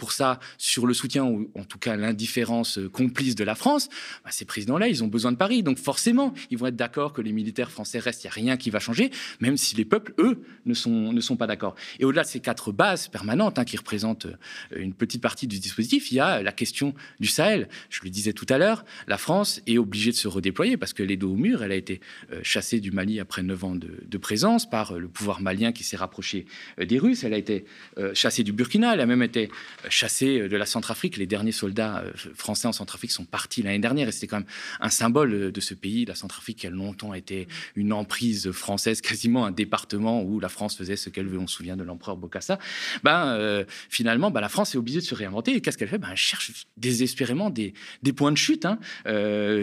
pour 0.00 0.12
ça 0.12 0.40
sur 0.56 0.86
le 0.86 0.94
soutien 0.94 1.24
ou 1.24 1.50
en 1.54 1.64
tout 1.64 1.78
cas 1.78 1.94
l'indifférence 1.94 2.78
euh, 2.78 2.88
complice 2.88 3.34
de 3.36 3.44
la 3.44 3.54
France, 3.54 3.88
bah, 4.24 4.30
ces 4.32 4.46
présidents-là, 4.46 4.88
ils 4.88 5.04
ont 5.04 5.08
besoin 5.08 5.30
de 5.30 5.36
Paris. 5.36 5.62
Donc 5.62 5.78
forcément, 5.78 6.32
ils 6.50 6.58
vont 6.58 6.66
être 6.66 6.76
d'accord 6.76 7.12
que 7.12 7.20
les 7.20 7.32
militaires 7.32 7.70
français 7.70 7.98
restent. 7.98 8.24
Il 8.24 8.26
n'y 8.26 8.30
a 8.30 8.34
rien 8.34 8.56
qui 8.56 8.70
va 8.70 8.80
changer, 8.80 9.10
même 9.40 9.58
si 9.58 9.76
les 9.76 9.84
peuples, 9.84 10.14
eux, 10.18 10.42
ne 10.64 10.74
sont, 10.74 11.36
pas 11.36 11.46
d'accord. 11.46 11.74
Et 11.98 12.04
au-delà 12.04 12.22
de 12.22 12.28
ces 12.28 12.40
quatre 12.40 12.72
bases 12.72 13.08
permanentes 13.08 13.58
hein, 13.58 13.64
qui 13.64 13.76
représentent 13.76 14.26
euh, 14.26 14.76
une 14.76 14.94
petite 14.94 15.20
partie 15.20 15.46
du 15.46 15.58
dispositif, 15.58 16.10
il 16.10 16.14
y 16.14 16.20
a 16.20 16.42
la 16.42 16.52
question 16.52 16.94
du 17.20 17.28
Sahel. 17.28 17.68
Je 17.90 18.00
le 18.02 18.08
disais 18.08 18.32
tout 18.32 18.46
à 18.48 18.56
l'heure, 18.56 18.84
la 19.06 19.18
France 19.18 19.60
est 19.66 19.76
obligée 19.76 20.12
de 20.12 20.16
se 20.16 20.28
redéployer 20.28 20.78
parce 20.78 20.94
que 20.94 21.02
les 21.02 21.18
dos 21.18 21.32
au 21.32 21.36
mur, 21.36 21.62
elle 21.62 21.72
a 21.72 21.76
été 21.76 22.00
euh, 22.32 22.40
chassée 22.42 22.80
du 22.80 22.90
Mali 22.90 23.20
après 23.20 23.42
neuf 23.42 23.62
ans 23.64 23.74
de, 23.74 24.02
de, 24.06 24.18
présence 24.18 24.68
par 24.68 24.98
le 24.98 25.08
pouvoir 25.08 25.42
malien 25.42 25.72
qui 25.72 25.84
s'est 25.84 25.96
rapproché 25.96 26.46
des 26.78 26.98
Russes. 26.98 27.24
Elle 27.24 27.34
a 27.34 27.38
été 27.38 27.64
chassée 28.14 28.44
du 28.44 28.52
Burkina, 28.52 28.94
elle 28.94 29.00
a 29.00 29.06
même 29.06 29.22
été 29.22 29.50
chassés 29.90 30.48
de 30.48 30.56
la 30.56 30.66
Centrafrique. 30.66 31.16
Les 31.16 31.26
derniers 31.26 31.52
soldats 31.52 32.02
euh, 32.04 32.12
français 32.34 32.68
en 32.68 32.72
Centrafrique 32.72 33.10
sont 33.10 33.24
partis 33.24 33.62
l'année 33.62 33.78
dernière 33.78 34.08
et 34.08 34.12
c'était 34.12 34.26
quand 34.26 34.38
même 34.38 34.46
un 34.80 34.90
symbole 34.90 35.32
euh, 35.34 35.52
de 35.52 35.60
ce 35.60 35.74
pays. 35.74 36.04
La 36.04 36.14
Centrafrique 36.14 36.58
qui 36.58 36.66
a 36.66 36.70
longtemps 36.70 37.14
été 37.14 37.48
une 37.76 37.92
emprise 37.92 38.50
française, 38.52 39.00
quasiment 39.10 39.44
un 39.44 39.50
département 39.50 40.22
où 40.22 40.40
la 40.40 40.48
France 40.48 40.76
faisait 40.76 40.96
ce 40.96 41.10
qu'elle 41.10 41.26
veut. 41.26 41.38
On 41.38 41.46
se 41.46 41.56
souvient 41.56 41.76
de 41.76 41.82
l'empereur 41.82 42.16
Bokassa. 42.16 42.58
Ben, 43.02 43.26
euh, 43.28 43.64
finalement, 43.88 44.30
ben, 44.30 44.40
la 44.40 44.48
France 44.48 44.74
est 44.74 44.78
obligée 44.78 45.00
de 45.00 45.04
se 45.04 45.14
réinventer. 45.14 45.54
Et 45.54 45.60
qu'est-ce 45.60 45.78
qu'elle 45.78 45.88
fait? 45.88 45.98
Ben, 45.98 46.08
Elle 46.10 46.16
cherche 46.16 46.66
désespérément 46.76 47.50
des, 47.50 47.74
des 48.02 48.12
points 48.12 48.32
de 48.32 48.36
chute. 48.36 48.66
Hein. 48.66 48.78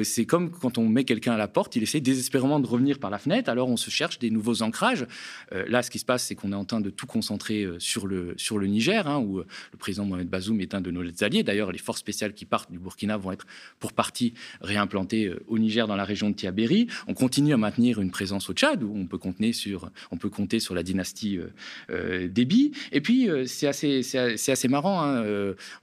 c'est 0.04 0.26
comme 0.26 0.52
quand 0.52 0.78
on 0.78 0.88
met 0.88 1.04
quelqu'un 1.04 1.34
à 1.34 1.38
la 1.38 1.48
porte, 1.48 1.76
il 1.76 1.84
essaie 1.84 2.02
désespérément 2.02 2.60
de 2.60 2.68
revenir 2.68 3.00
par 3.00 3.10
la 3.10 3.18
fenêtre. 3.18 3.50
Alors 3.50 3.70
on 3.70 3.78
se 3.78 3.90
cherche 3.90 4.20
des 4.20 4.30
nouveaux 4.30 4.62
ancrages. 4.62 5.06
là, 5.52 5.82
ce 5.84 5.90
qui 5.90 6.00
se 6.00 6.06
passe, 6.06 6.24
c'est 6.24 6.36
qu'on 6.36 6.52
est 6.52 6.56
en 6.56 6.66
train 6.66 6.82
de 6.82 6.90
tout 6.90 7.06
concentrer 7.06 7.68
sur 7.80 8.08
le, 8.08 8.34
sur 8.38 8.58
le 8.58 8.68
Niger, 8.68 9.08
hein, 9.08 9.20
où 9.20 9.38
le 9.40 9.78
président 9.78 10.06
Mohamed 10.18 10.30
Bazoum 10.30 10.62
est 10.62 10.74
un 10.74 10.82
de 10.82 10.90
nos 10.90 11.04
alliés. 11.24 11.44
D'ailleurs, 11.44 11.72
les 11.72 11.78
forces 11.78 12.00
spéciales 12.00 12.34
qui 12.34 12.46
partent 12.46 12.72
du 12.72 12.80
Burkina 12.80 13.18
vont 13.18 13.32
être 13.32 13.46
pour 13.80 13.94
partie 13.94 14.34
réimplantées 14.62 15.26
euh, 15.26 15.40
au 15.48 15.60
Niger 15.60 15.88
dans 15.88 15.96
la 15.96 16.06
région 16.06 16.32
de 16.32 16.36
Tiabéri. 16.36 16.88
On 17.08 17.14
continue 17.14 17.54
à 17.54 17.58
maintenir 17.58 18.02
une 18.02 18.10
présence 18.10 18.50
au 18.50 18.54
Tchad 18.54 18.84
où 18.84 18.92
on 18.96 19.06
peut, 19.06 19.18
compter 19.18 20.60
sur 20.60 20.76
la 20.76 20.84
dynastie 20.84 21.38
euh, 21.38 21.48
euh 21.92 22.28
Déby. 22.28 22.72
Et 22.92 23.02
puis, 23.02 23.30
euh, 23.30 23.46
c'est 23.46 23.68
assez, 23.68 24.02
c'est 24.02 24.52
assez 24.52 24.68
marrant. 24.68 25.04
Hein, 25.04 25.24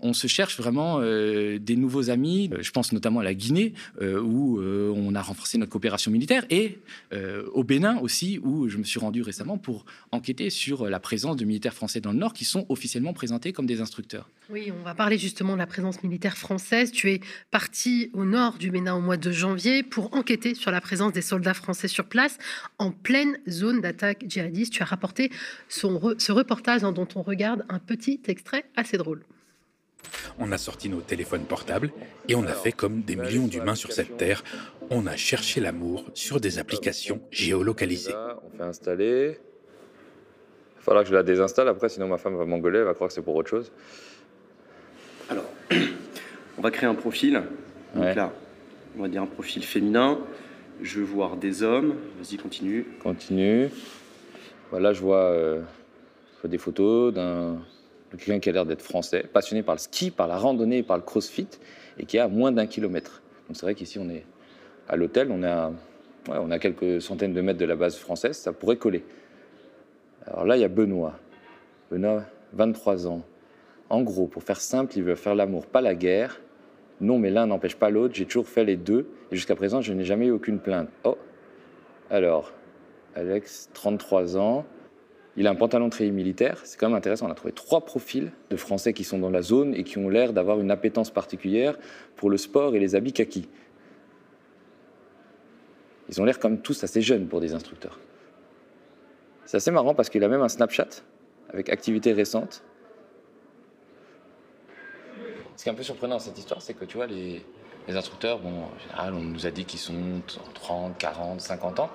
on 0.01 0.13
se 0.13 0.27
cherche 0.27 0.57
vraiment 0.59 1.01
des 1.01 1.77
nouveaux 1.77 2.11
amis. 2.11 2.51
Je 2.61 2.71
pense 2.71 2.93
notamment 2.93 3.21
à 3.21 3.25
la 3.25 3.35
Guinée 3.35 3.73
où 4.01 4.61
on 4.61 5.15
a 5.15 5.23
renforcé 5.23 5.59
notre 5.59 5.71
coopération 5.71 6.11
militaire 6.11 6.45
et 6.51 6.79
au 7.53 7.65
Bénin 7.65 7.99
aussi 7.99 8.39
où 8.43 8.69
je 8.69 8.79
me 8.79 8.85
suis 8.85 8.99
rendu 8.99 9.23
récemment 9.23 9.59
pour 9.59 9.85
enquêter 10.13 10.51
sur 10.51 10.89
la 10.89 11.01
présence 11.01 11.37
de 11.37 11.45
militaires 11.45 11.75
français 11.75 12.01
dans 12.01 12.13
le 12.13 12.19
Nord 12.19 12.33
qui 12.33 12.45
sont 12.45 12.67
officiellement 12.69 13.13
présentés 13.13 13.53
comme 13.53 13.67
des 13.67 13.81
instructeurs. 13.81 14.24
Oui, 14.51 14.71
on 14.79 14.83
va 14.85 14.95
parler 14.95 15.17
justement 15.17 15.55
de 15.55 15.59
la 15.59 15.67
présence 15.67 16.03
militaire 16.03 16.37
française. 16.37 16.93
Tu 16.93 17.11
es 17.11 17.21
parti 17.51 18.11
au 18.13 18.27
nord 18.27 18.59
du 18.59 18.71
Bénin 18.71 18.95
au 18.95 19.01
mois 19.01 19.17
de 19.17 19.33
janvier 19.33 19.83
pour 19.83 20.15
enquêter 20.15 20.55
sur 20.55 20.71
la 20.71 20.83
présence 20.83 21.15
des 21.15 21.23
soldats 21.23 21.55
français 21.55 21.89
sur 21.89 22.05
place 22.05 22.37
en 22.79 22.91
pleine 22.91 23.39
zone 23.49 23.81
d'attaque 23.81 24.25
djihadiste. 24.29 24.75
Tu 24.75 24.83
as 24.83 24.87
rapporté 24.87 25.31
ce 25.69 26.33
reportage 26.33 26.83
dont 26.83 27.09
on 27.15 27.23
regarde 27.23 27.65
un 27.71 27.79
petit 27.79 28.21
extrait 28.27 28.67
assez 28.77 28.99
drôle. 28.99 29.25
On 30.39 30.53
a 30.53 30.59
sorti 30.59 30.91
nos 30.91 31.01
téléphones 31.01 31.47
portables 31.47 31.91
et 32.29 32.35
on 32.35 32.45
a 32.45 32.53
fait 32.53 32.73
comme 32.73 33.01
des 33.01 33.17
millions 33.17 33.47
d'humains 33.47 33.75
sur 33.75 33.93
cette 33.93 34.19
terre. 34.19 34.45
On 34.91 35.07
a 35.07 35.17
cherché 35.17 35.61
l'amour 35.61 36.05
sur 36.13 36.39
des 36.39 36.59
applications 36.59 37.23
géolocalisées. 37.31 38.15
On 38.45 38.57
fait 38.57 38.63
installer. 38.63 39.39
Il 40.79 40.83
faudra 40.85 41.03
que 41.03 41.09
je 41.09 41.15
la 41.15 41.23
désinstalle 41.23 41.69
après, 41.69 41.89
sinon 41.89 42.09
ma 42.09 42.19
femme 42.19 42.37
va 42.37 42.45
m'engueuler, 42.45 42.81
elle 42.81 42.85
va 42.85 42.93
croire 42.93 43.09
que 43.09 43.15
c'est 43.15 43.23
pour 43.23 43.37
autre 43.37 43.49
chose. 43.49 43.73
On 46.65 46.69
va 46.69 46.71
créer 46.71 46.89
un 46.89 46.95
profil. 46.95 47.43
Donc 47.95 48.15
là, 48.15 48.33
on 48.97 49.03
va 49.03 49.09
dire 49.09 49.21
un 49.21 49.27
profil 49.27 49.63
féminin. 49.63 50.19
Je 50.81 51.01
veux 51.01 51.05
voir 51.05 51.37
des 51.37 51.63
hommes. 51.63 51.97
Vas-y, 52.19 52.39
continue. 52.39 52.87
Continue. 53.03 53.69
Voilà, 54.71 54.95
je 54.95 55.03
vois, 55.03 55.25
euh, 55.25 55.61
je 56.37 56.41
vois 56.41 56.49
des 56.49 56.57
photos 56.57 57.13
d'un 57.13 57.59
de 58.13 58.17
quelqu'un 58.17 58.39
qui 58.41 58.49
a 58.49 58.53
l'air 58.53 58.65
d'être 58.65 58.81
français, 58.81 59.27
passionné 59.31 59.63
par 59.63 59.75
le 59.75 59.79
ski, 59.79 60.11
par 60.11 60.27
la 60.27 60.39
randonnée, 60.39 60.83
par 60.83 60.97
le 60.97 61.03
crossfit, 61.03 61.49
et 61.99 62.07
qui 62.07 62.17
est 62.17 62.21
à 62.21 62.29
moins 62.29 62.51
d'un 62.51 62.67
kilomètre. 62.67 63.21
Donc 63.47 63.59
c'est 63.59 63.67
vrai 63.67 63.75
qu'ici 63.75 63.99
on 63.99 64.09
est 64.09 64.25
à 64.89 64.97
l'hôtel, 64.97 65.31
on 65.31 65.43
est 65.43 65.47
à, 65.47 65.71
ouais, 66.31 66.39
on 66.41 66.51
a 66.51 66.59
quelques 66.59 67.03
centaines 67.03 67.35
de 67.35 67.43
mètres 67.43 67.59
de 67.59 67.67
la 67.67 67.77
base 67.77 67.97
française, 67.97 68.39
ça 68.39 68.55
pourrait 68.55 68.79
coller. 68.79 69.05
Alors 70.27 70.47
là, 70.47 70.57
il 70.57 70.61
y 70.61 70.65
a 70.65 70.69
Benoît. 70.69 71.19
Benoît, 71.91 72.23
23 72.55 73.07
ans. 73.07 73.23
En 73.91 74.01
gros, 74.01 74.29
pour 74.29 74.43
faire 74.43 74.63
simple, 74.63 74.95
il 74.97 75.03
veut 75.03 75.15
faire 75.15 75.35
l'amour, 75.35 75.67
pas 75.67 75.83
la 75.83 75.95
guerre. 75.95 76.41
Non, 77.01 77.19
mais 77.19 77.31
l'un 77.31 77.47
n'empêche 77.47 77.77
pas 77.77 77.91
l'autre. 77.91 78.15
J'ai 78.15 78.27
toujours 78.27 78.49
fait 78.49 78.65
les 78.65 78.77
deux. 78.77 79.09
Et 79.31 79.37
jusqu'à 79.37 79.57
présent, 79.57 79.81
je 79.81 79.93
n'ai 79.93 80.05
jamais 80.05 80.27
eu 80.27 80.31
aucune 80.31 80.59
plainte. 80.59 80.89
Oh 81.05 81.19
Alors, 82.11 82.53
Alex, 83.15 83.71
33 83.75 84.37
ans. 84.37 84.65
Il 85.37 85.49
a 85.49 85.51
un 85.51 85.55
pantalon 85.57 85.91
très 85.91 86.09
militaire. 86.11 86.61
C'est 86.65 86.79
quand 86.79 86.89
même 86.89 86.97
intéressant. 86.97 87.27
On 87.27 87.31
a 87.31 87.35
trouvé 87.35 87.53
trois 87.53 87.85
profils 87.85 88.31
de 88.51 88.57
Français 88.57 88.93
qui 88.93 89.03
sont 89.03 89.19
dans 89.19 89.31
la 89.31 89.43
zone 89.43 89.75
et 89.75 89.83
qui 89.83 89.99
ont 89.99 90.09
l'air 90.09 90.33
d'avoir 90.33 90.61
une 90.61 90.71
appétence 90.71 91.11
particulière 91.11 91.77
pour 92.17 92.31
le 92.31 92.37
sport 92.37 92.77
et 92.77 92.79
les 92.79 92.95
habits 92.95 93.13
kaki. 93.13 93.49
Ils 96.09 96.21
ont 96.21 96.25
l'air 96.25 96.39
comme 96.39 96.61
tous 96.61 96.85
assez 96.85 97.01
jeunes 97.01 97.27
pour 97.27 97.41
des 97.41 97.55
instructeurs. 97.55 97.99
C'est 99.47 99.57
assez 99.57 99.71
marrant 99.71 99.95
parce 99.95 100.09
qu'il 100.09 100.23
a 100.23 100.29
même 100.29 100.43
un 100.43 100.49
Snapchat 100.49 100.89
avec 101.53 101.69
activité 101.69 102.13
récente. 102.13 102.63
Ce 105.57 105.63
qui 105.63 105.69
est 105.69 105.73
un 105.73 105.77
peu 105.77 105.83
surprenant 105.83 106.17
dans 106.17 106.21
cette 106.21 106.39
histoire, 106.39 106.61
c'est 106.61 106.75
que 106.75 106.85
tu 106.85 106.97
vois, 106.97 107.07
les, 107.07 107.45
instructeurs, 107.89 108.39
bon, 108.39 108.65
en 108.65 108.79
général, 108.79 109.15
on 109.15 109.23
nous 109.23 109.47
a 109.47 109.51
dit 109.51 109.65
qu'ils 109.65 109.79
sont 109.79 110.23
30, 110.55 110.99
40, 110.99 111.41
50 111.41 111.81
ans. 111.81 111.91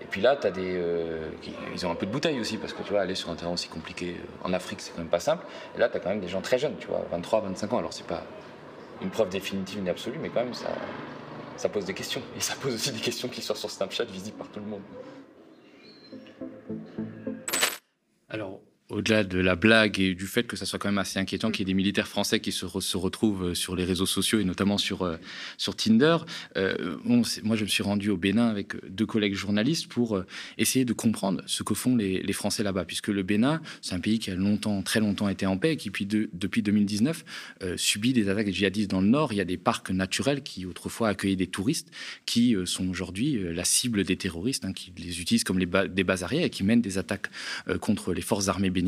Et 0.00 0.04
puis 0.04 0.20
là, 0.20 0.36
as 0.42 0.50
des, 0.50 0.74
euh, 0.76 1.30
ils 1.72 1.86
ont 1.86 1.90
un 1.90 1.94
peu 1.94 2.06
de 2.06 2.10
bouteille 2.10 2.40
aussi, 2.40 2.58
parce 2.58 2.72
que 2.72 2.82
tu 2.82 2.90
vois, 2.90 3.02
aller 3.02 3.14
sur 3.14 3.30
un 3.30 3.36
terrain 3.36 3.52
aussi 3.52 3.68
compliqué 3.68 4.16
euh, 4.18 4.46
en 4.46 4.52
Afrique, 4.52 4.80
c'est 4.80 4.90
quand 4.90 4.98
même 4.98 5.08
pas 5.08 5.20
simple. 5.20 5.46
Et 5.76 5.78
là, 5.78 5.88
tu 5.88 5.96
as 5.96 6.00
quand 6.00 6.10
même 6.10 6.20
des 6.20 6.28
gens 6.28 6.40
très 6.40 6.58
jeunes, 6.58 6.76
tu 6.78 6.88
vois, 6.88 7.06
23, 7.12 7.42
25 7.42 7.72
ans. 7.72 7.78
Alors, 7.78 7.92
c'est 7.92 8.06
pas 8.06 8.24
une 9.00 9.10
preuve 9.10 9.28
définitive 9.28 9.80
ni 9.80 9.88
absolue, 9.88 10.18
mais 10.20 10.28
quand 10.28 10.42
même, 10.42 10.54
ça, 10.54 10.68
ça 11.56 11.68
pose 11.68 11.84
des 11.84 11.94
questions. 11.94 12.20
Et 12.36 12.40
ça 12.40 12.54
pose 12.60 12.74
aussi 12.74 12.90
des 12.90 13.00
questions 13.00 13.28
qui 13.28 13.42
sont 13.42 13.54
sur 13.54 13.70
Snapchat 13.70 14.04
visibles 14.04 14.36
par 14.36 14.48
tout 14.48 14.60
le 14.60 14.66
monde. 14.66 14.82
Alors, 18.28 18.60
au-delà 18.92 19.24
de 19.24 19.38
la 19.38 19.56
blague 19.56 19.98
et 19.98 20.14
du 20.14 20.26
fait 20.26 20.44
que 20.44 20.56
ça 20.56 20.66
soit 20.66 20.78
quand 20.78 20.88
même 20.88 20.98
assez 20.98 21.18
inquiétant 21.18 21.50
qu'il 21.50 21.60
y 21.60 21.62
ait 21.62 21.72
des 21.72 21.74
militaires 21.74 22.06
français 22.06 22.40
qui 22.40 22.52
se, 22.52 22.66
se, 22.80 22.96
retrouvent 22.96 23.46
euh, 23.46 23.54
sur 23.54 23.74
les 23.74 23.84
réseaux 23.84 24.06
sociaux 24.06 24.38
et 24.38 24.44
notamment 24.44 24.78
sur, 24.78 25.02
euh, 25.02 25.16
sur 25.56 25.74
Tinder. 25.74 26.18
Euh, 26.56 26.96
moi, 27.04 27.56
je 27.56 27.62
me 27.62 27.68
suis 27.68 27.82
rendu 27.82 28.10
au 28.10 28.16
Bénin 28.16 28.48
avec 28.48 28.74
deux 28.86 29.06
collègues 29.06 29.34
journalistes 29.34 29.86
pour 29.88 30.16
euh, 30.16 30.26
essayer 30.58 30.84
de 30.84 30.92
comprendre 30.92 31.42
ce 31.46 31.62
que 31.62 31.74
font 31.74 31.96
les, 31.96 32.22
les 32.22 32.32
Français 32.32 32.62
là-bas, 32.62 32.84
puisque 32.84 33.08
le 33.08 33.22
Bénin, 33.22 33.62
c'est 33.80 33.94
un 33.94 34.00
pays 34.00 34.18
qui 34.18 34.30
a 34.30 34.34
longtemps, 34.34 34.82
très 34.82 35.00
longtemps 35.00 35.28
été 35.28 35.46
en 35.46 35.56
paix 35.56 35.72
et 35.72 35.76
qui, 35.76 35.88
depuis, 35.88 36.06
de, 36.06 36.28
depuis 36.34 36.62
2019, 36.62 37.24
euh, 37.62 37.76
subit 37.78 38.12
des 38.12 38.28
attaques 38.28 38.50
djihadistes 38.50 38.90
dans 38.90 39.00
le 39.00 39.08
nord. 39.08 39.32
Il 39.32 39.36
y 39.36 39.40
a 39.40 39.46
des 39.46 39.56
parcs 39.56 39.90
naturels 39.90 40.42
qui 40.42 40.66
autrefois 40.66 41.08
accueillaient 41.08 41.36
des 41.36 41.46
touristes 41.46 41.90
qui 42.26 42.54
sont 42.66 42.88
aujourd'hui 42.88 43.38
la 43.54 43.64
cible 43.64 44.04
des 44.04 44.16
terroristes, 44.16 44.64
hein, 44.64 44.72
qui 44.72 44.92
les 44.98 45.20
utilisent 45.20 45.44
comme 45.44 45.58
les 45.58 45.66
ba 45.66 45.88
des 45.88 46.04
bases 46.04 46.22
arrières 46.22 46.44
et 46.44 46.50
qui 46.50 46.64
mènent 46.64 46.82
des 46.82 46.98
attaques 46.98 47.28
contre 47.80 48.12
les 48.12 48.20
forces 48.20 48.48
armées 48.48 48.70
béninoises 48.70 48.81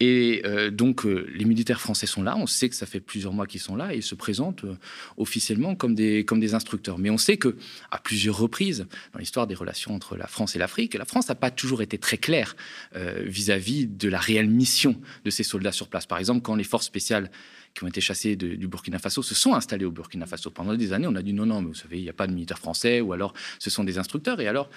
Et 0.00 0.42
euh, 0.44 0.70
donc, 0.70 1.04
euh, 1.04 1.26
les 1.34 1.44
militaires 1.44 1.80
français 1.80 2.06
sont 2.06 2.22
là. 2.22 2.36
On 2.36 2.46
sait 2.46 2.68
que 2.68 2.74
ça 2.74 2.86
fait 2.86 3.00
plusieurs 3.00 3.32
mois 3.32 3.46
qu'ils 3.46 3.60
sont 3.60 3.76
là 3.76 3.94
et 3.94 3.98
ils 3.98 4.02
se 4.02 4.14
présentent 4.14 4.64
euh, 4.64 4.76
officiellement 5.16 5.74
comme 5.74 5.94
des, 5.94 6.24
comme 6.24 6.40
des 6.40 6.54
instructeurs. 6.54 6.98
Mais 6.98 7.10
on 7.10 7.18
sait 7.18 7.36
que, 7.36 7.56
à 7.90 7.98
plusieurs 7.98 8.38
reprises, 8.38 8.86
dans 9.12 9.18
l'histoire 9.18 9.46
des 9.46 9.54
relations 9.54 9.94
entre 9.94 10.16
la 10.16 10.26
France 10.26 10.56
et 10.56 10.58
l'Afrique, 10.58 10.94
la 10.94 11.04
France 11.04 11.28
n'a 11.28 11.34
pas 11.34 11.50
toujours 11.50 11.82
été 11.82 11.98
très 11.98 12.18
claire 12.18 12.56
vis-à-vis 12.94 13.86
-vis 13.86 13.96
de 13.96 14.08
la 14.08 14.18
réelle 14.18 14.48
mission 14.48 14.96
de 15.24 15.30
ces 15.30 15.42
soldats 15.42 15.72
sur 15.72 15.88
place. 15.88 16.06
Par 16.06 16.18
exemple, 16.18 16.42
quand 16.42 16.54
les 16.54 16.64
forces 16.64 16.86
spéciales 16.86 17.30
qui 17.74 17.84
ont 17.84 17.86
été 17.86 18.00
chassés 18.00 18.36
du 18.36 18.68
Burkina 18.68 18.98
Faso 18.98 19.22
se 19.22 19.34
sont 19.34 19.54
installés 19.54 19.84
au 19.84 19.90
Burkina 19.90 20.26
Faso. 20.26 20.50
Pendant 20.50 20.74
des 20.74 20.92
années, 20.92 21.06
on 21.06 21.14
a 21.14 21.22
dit 21.22 21.32
non, 21.32 21.46
non, 21.46 21.60
mais 21.60 21.68
vous 21.68 21.74
savez, 21.74 21.98
il 21.98 22.02
n'y 22.02 22.08
a 22.08 22.14
pas 22.14 22.26
de 22.26 22.32
militaires 22.32 22.58
français, 22.58 23.00
ou 23.00 23.12
alors 23.12 23.34
ce 23.58 23.70
sont 23.70 23.84
des 23.84 23.98
instructeurs. 23.98 24.40
Et 24.40 24.48
alors, 24.48 24.68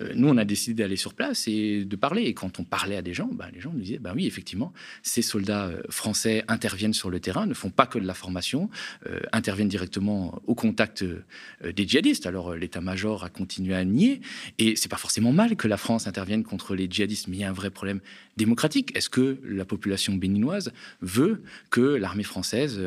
euh, 0.00 0.12
nous, 0.14 0.28
on 0.28 0.36
a 0.36 0.44
décidé 0.44 0.82
d'aller 0.82 0.96
sur 0.96 1.14
place 1.14 1.48
et 1.48 1.84
de 1.84 1.96
parler. 1.96 2.22
Et 2.22 2.34
quand 2.34 2.60
on 2.60 2.64
parlait 2.64 2.96
à 2.96 3.02
des 3.02 3.14
gens, 3.14 3.28
ben, 3.32 3.48
les 3.52 3.60
gens 3.60 3.72
nous 3.72 3.80
disaient, 3.80 3.98
ben 3.98 4.12
oui, 4.14 4.26
effectivement, 4.26 4.72
ces 5.02 5.22
soldats 5.22 5.66
euh, 5.66 5.82
français 5.88 6.44
interviennent 6.48 6.94
sur 6.94 7.10
le 7.10 7.20
terrain, 7.20 7.46
ne 7.46 7.54
font 7.54 7.70
pas 7.70 7.86
que 7.86 7.98
de 7.98 8.06
la 8.06 8.14
formation, 8.14 8.68
euh, 9.06 9.20
interviennent 9.32 9.68
directement 9.68 10.40
au 10.46 10.54
contact 10.54 11.04
des 11.64 11.88
djihadistes. 11.88 12.26
Alors, 12.26 12.54
l'état-major 12.54 13.24
a 13.24 13.28
continué 13.28 13.74
à 13.74 13.84
nier. 13.84 14.20
Et 14.58 14.76
c'est 14.76 14.88
pas 14.88 14.96
forcément 14.96 15.32
mal 15.32 15.56
que 15.56 15.68
la 15.68 15.76
France 15.76 16.06
intervienne 16.06 16.42
contre 16.42 16.74
les 16.74 16.88
djihadistes, 16.90 17.28
mais 17.28 17.36
il 17.38 17.40
y 17.40 17.44
a 17.44 17.48
un 17.48 17.54
vrai 17.54 17.70
problème 17.70 18.00
démocratique. 18.36 18.96
Est-ce 18.96 19.10
que 19.10 19.38
la 19.44 19.64
population 19.64 20.14
béninoise 20.14 20.72
veut 21.00 21.42
que 21.70 21.80
l'armée 21.80 22.22
française 22.22 22.31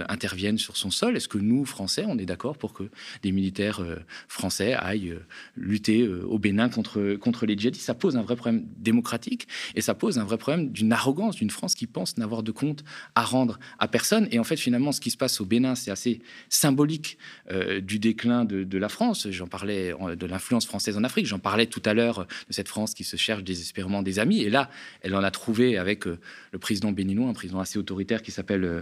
intervienne 0.09 0.57
sur 0.57 0.77
son 0.77 0.91
sol 0.91 1.15
Est-ce 1.15 1.27
que 1.27 1.37
nous, 1.37 1.65
Français, 1.65 2.05
on 2.07 2.17
est 2.17 2.25
d'accord 2.25 2.57
pour 2.57 2.73
que 2.73 2.89
des 3.23 3.31
militaires 3.31 3.81
euh, 3.81 3.97
français 4.27 4.73
aillent 4.73 5.11
euh, 5.11 5.25
lutter 5.55 6.01
euh, 6.01 6.25
au 6.25 6.39
Bénin 6.39 6.69
contre, 6.69 7.15
contre 7.15 7.45
les 7.45 7.57
djihadistes? 7.57 7.85
Ça 7.85 7.93
pose 7.93 8.17
un 8.17 8.21
vrai 8.21 8.35
problème 8.35 8.65
démocratique 8.77 9.47
et 9.75 9.81
ça 9.81 9.93
pose 9.93 10.17
un 10.19 10.23
vrai 10.23 10.37
problème 10.37 10.71
d'une 10.71 10.91
arrogance 10.91 11.35
d'une 11.35 11.49
France 11.49 11.75
qui 11.75 11.87
pense 11.87 12.17
n'avoir 12.17 12.43
de 12.43 12.51
compte 12.51 12.83
à 13.15 13.23
rendre 13.23 13.59
à 13.79 13.87
personne. 13.87 14.27
Et 14.31 14.39
en 14.39 14.43
fait, 14.43 14.57
finalement, 14.57 14.91
ce 14.91 15.01
qui 15.01 15.11
se 15.11 15.17
passe 15.17 15.41
au 15.41 15.45
Bénin, 15.45 15.75
c'est 15.75 15.91
assez 15.91 16.21
symbolique 16.49 17.17
euh, 17.51 17.81
du 17.81 17.99
déclin 17.99 18.45
de, 18.45 18.77
la 18.77 18.89
France. 18.89 19.27
J'en 19.31 19.47
parlais 19.47 19.93
de 19.93 20.25
l'influence 20.25 20.65
française 20.65 20.97
en 20.97 21.03
Afrique. 21.05 21.25
J'en 21.25 21.39
parlais 21.39 21.65
tout 21.65 21.81
à 21.85 21.93
l'heure 21.93 22.25
de 22.25 22.53
cette 22.53 22.67
France 22.67 22.93
qui 22.93 23.05
se 23.05 23.15
cherche 23.15 23.43
désespérément 23.43 24.03
des 24.03 24.19
amis. 24.19 24.41
Et 24.41 24.49
là, 24.49 24.69
elle 25.01 25.15
en 25.15 25.23
a 25.23 25.31
trouvé 25.31 25.77
avec 25.77 26.07
euh, 26.07 26.19
le 26.51 26.59
président 26.59 26.91
béninois, 26.91 27.29
un 27.29 27.33
président 27.33 27.59
assez 27.59 27.79
autoritaire 27.79 28.21
qui 28.21 28.31
s'appelle 28.31 28.63
euh, 28.63 28.81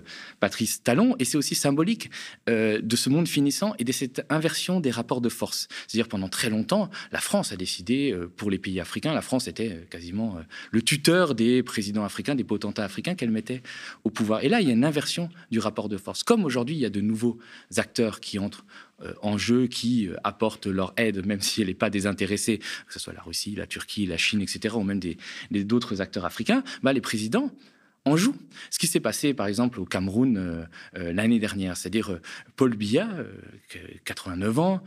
Talon. 0.83 1.15
Et 1.19 1.25
c'est 1.25 1.38
aussi 1.38 1.55
symbolique 1.55 2.10
euh, 2.50 2.79
de 2.81 2.95
ce 2.95 3.10
monde 3.10 3.27
finissant 3.27 3.74
et 3.79 3.83
de 3.83 3.91
cette 3.91 4.25
inversion 4.29 4.79
des 4.79 4.91
rapports 4.91 5.22
de 5.22 5.29
force. 5.29 5.67
C'est-à-dire 5.88 6.07
pendant 6.07 6.29
très 6.29 6.50
longtemps, 6.50 6.89
la 7.12 7.19
France 7.19 7.51
a 7.51 7.55
décidé, 7.55 8.12
euh, 8.12 8.31
pour 8.36 8.51
les 8.51 8.57
pays 8.57 8.79
africains, 8.79 9.13
la 9.13 9.22
France 9.22 9.48
était 9.48 9.72
euh, 9.72 9.86
quasiment 9.89 10.38
le 10.72 10.81
tuteur 10.81 11.36
des 11.36 11.63
présidents 11.63 12.03
africains, 12.03 12.36
des 12.36 12.43
potentats 12.43 12.83
africains 12.83 13.15
qu'elle 13.15 13.31
mettait 13.31 13.62
au 14.03 14.10
pouvoir. 14.10 14.43
Et 14.43 14.50
là, 14.50 14.62
il 14.62 14.67
y 14.67 14.72
a 14.72 14.74
une 14.74 14.86
inversion 14.86 15.29
du 15.51 15.60
rapport 15.60 15.89
de 15.89 15.98
force. 15.98 16.24
Comme 16.24 16.45
aujourd'hui, 16.45 16.75
il 16.75 16.79
y 16.79 16.86
a 16.86 16.89
de 16.89 17.01
nouveaux 17.01 17.38
acteurs 17.77 18.19
qui 18.19 18.39
entrent 18.39 18.65
en 19.22 19.38
jeu, 19.38 19.67
qui 19.67 20.07
apportent 20.24 20.67
leur 20.67 20.93
aide, 20.95 21.25
même 21.25 21.41
si 21.41 21.62
elle 21.62 21.67
n'est 21.67 21.74
pas 21.74 21.89
désintéressée, 21.89 22.60
que 22.60 22.93
ce 22.93 23.00
soit 23.00 23.12
la 23.12 23.22
Russie, 23.22 23.53
la 23.55 23.67
Turquie, 23.67 24.05
la 24.05 24.17
Chine, 24.17 24.41
etc., 24.41 24.75
ou 24.75 24.83
même 24.83 25.01
d'autres 25.51 26.01
acteurs 26.01 26.25
africains, 26.25 26.63
bah, 26.83 26.93
les 26.93 27.01
présidents 27.01 27.51
en 28.05 28.17
jouent. 28.17 28.36
Ce 28.69 28.79
qui 28.79 28.88
s'est 28.88 29.00
passé, 29.00 29.33
par 29.33 29.48
exemple, 29.48 29.79
au 29.79 29.86
Cameroun 29.86 30.38
euh, 30.38 30.65
euh, 30.98 31.13
l'année 31.13 31.39
dernière, 31.39 31.77
c'est-à-dire 31.77 32.12
euh, 32.12 32.22
Paul 32.55 32.75
Biya, 32.75 33.10
89 34.05 34.60
ans, 34.60 34.83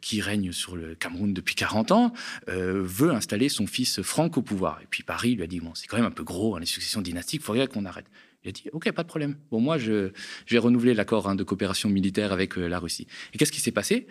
qui 0.00 0.20
règne 0.20 0.52
sur 0.52 0.76
le 0.76 0.94
Cameroun 0.94 1.32
depuis 1.32 1.54
40 1.54 1.92
ans, 1.92 2.12
veut 2.46 3.10
installer 3.10 3.48
son 3.48 3.66
fils 3.66 4.02
Franck 4.02 4.36
au 4.36 4.42
pouvoir. 4.42 4.80
Et 4.82 4.86
puis 4.88 5.02
Paris 5.02 5.34
lui 5.34 5.42
a 5.42 5.46
dit, 5.46 5.60
bon, 5.60 5.74
c'est 5.74 5.86
quand 5.86 5.96
même 5.96 6.06
un 6.06 6.10
peu 6.10 6.24
gros, 6.24 6.56
hein, 6.56 6.60
les 6.60 6.66
successions 6.66 7.00
dynastiques, 7.00 7.40
il 7.40 7.44
faudrait 7.44 7.66
qu'on 7.66 7.84
arrête. 7.84 8.06
Il 8.44 8.48
a 8.48 8.52
dit, 8.52 8.64
OK, 8.72 8.90
pas 8.92 9.02
de 9.02 9.08
problème. 9.08 9.36
Bon, 9.50 9.60
moi, 9.60 9.78
je, 9.78 10.10
je 10.46 10.54
vais 10.54 10.58
renouveler 10.58 10.94
l'accord 10.94 11.28
hein, 11.28 11.34
de 11.34 11.42
coopération 11.42 11.88
militaire 11.88 12.32
avec 12.32 12.56
euh, 12.56 12.68
la 12.68 12.78
Russie. 12.78 13.08
Et 13.32 13.38
qu'est-ce 13.38 13.50
qui 13.50 13.60
s'est 13.60 13.72
passé? 13.72 14.06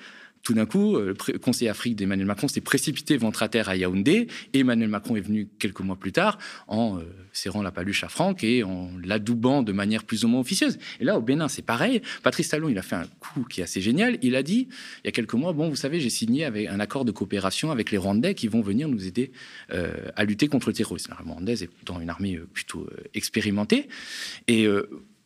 Tout 0.48 0.54
d'un 0.54 0.66
coup, 0.66 0.96
euh, 0.96 1.14
le 1.28 1.40
conseiller 1.40 1.70
Afrique 1.70 1.98
d'Emmanuel 1.98 2.26
Macron 2.26 2.48
s'est 2.48 2.62
précipité 2.62 3.18
ventre 3.18 3.44
à 3.44 3.50
terre 3.50 3.68
à 3.68 3.76
Yaoundé. 3.76 4.28
Emmanuel 4.54 4.88
Macron 4.88 5.18
est 5.18 5.20
venu 5.20 5.50
quelques 5.60 5.82
mois 5.82 5.98
plus 5.98 6.14
tard 6.14 6.38
en 6.70 7.00
euh, 7.00 7.02
serrant 7.34 7.62
la 7.62 7.72
paluche 7.72 8.06
à 8.06 8.08
Franck 8.08 8.46
et 8.46 8.64
en 8.64 8.90
l'adoubant 9.04 9.62
de 9.62 9.74
manière 9.74 10.06
plus 10.06 10.24
ou 10.24 10.30
moins 10.30 10.40
officieuse. 10.40 10.80
Et 11.02 11.04
là, 11.04 11.18
au 11.18 11.22
Bénin, 11.22 11.50
c'est 11.50 11.64
pareil. 11.64 12.02
Patrice 12.24 12.48
Talon, 12.48 12.70
il 12.70 12.78
a 12.78 12.82
fait 12.82 12.96
un 12.96 13.08
coup 13.20 13.44
qui 13.44 13.60
est 13.60 13.66
assez 13.66 13.82
génial. 13.82 14.20
Il 14.22 14.38
a 14.38 14.42
dit, 14.42 14.70
il 15.04 15.08
y 15.08 15.10
a 15.10 15.12
quelques 15.12 15.34
mois, 15.34 15.52
bon, 15.52 15.68
vous 15.68 15.76
savez, 15.76 16.00
j'ai 16.00 16.10
signé 16.10 16.46
avec 16.46 16.70
un 16.70 16.80
accord 16.80 17.04
de 17.04 17.12
coopération 17.12 17.70
avec 17.70 17.92
les 17.92 17.98
Rwandais 17.98 18.34
qui 18.34 18.48
vont 18.48 18.62
venir 18.62 18.88
nous 18.88 19.06
aider 19.06 19.34
euh, 19.74 19.92
à 20.16 20.24
lutter 20.24 20.48
contre 20.48 20.70
le 20.70 20.74
terrorisme. 20.74 21.12
L'armée 21.12 21.34
rwandaise 21.34 21.64
est 21.64 21.70
dans 21.86 22.00
une 22.00 22.10
armée 22.10 22.40
plutôt 22.54 22.88
expérimentée. 23.14 23.90
Et 24.48 24.66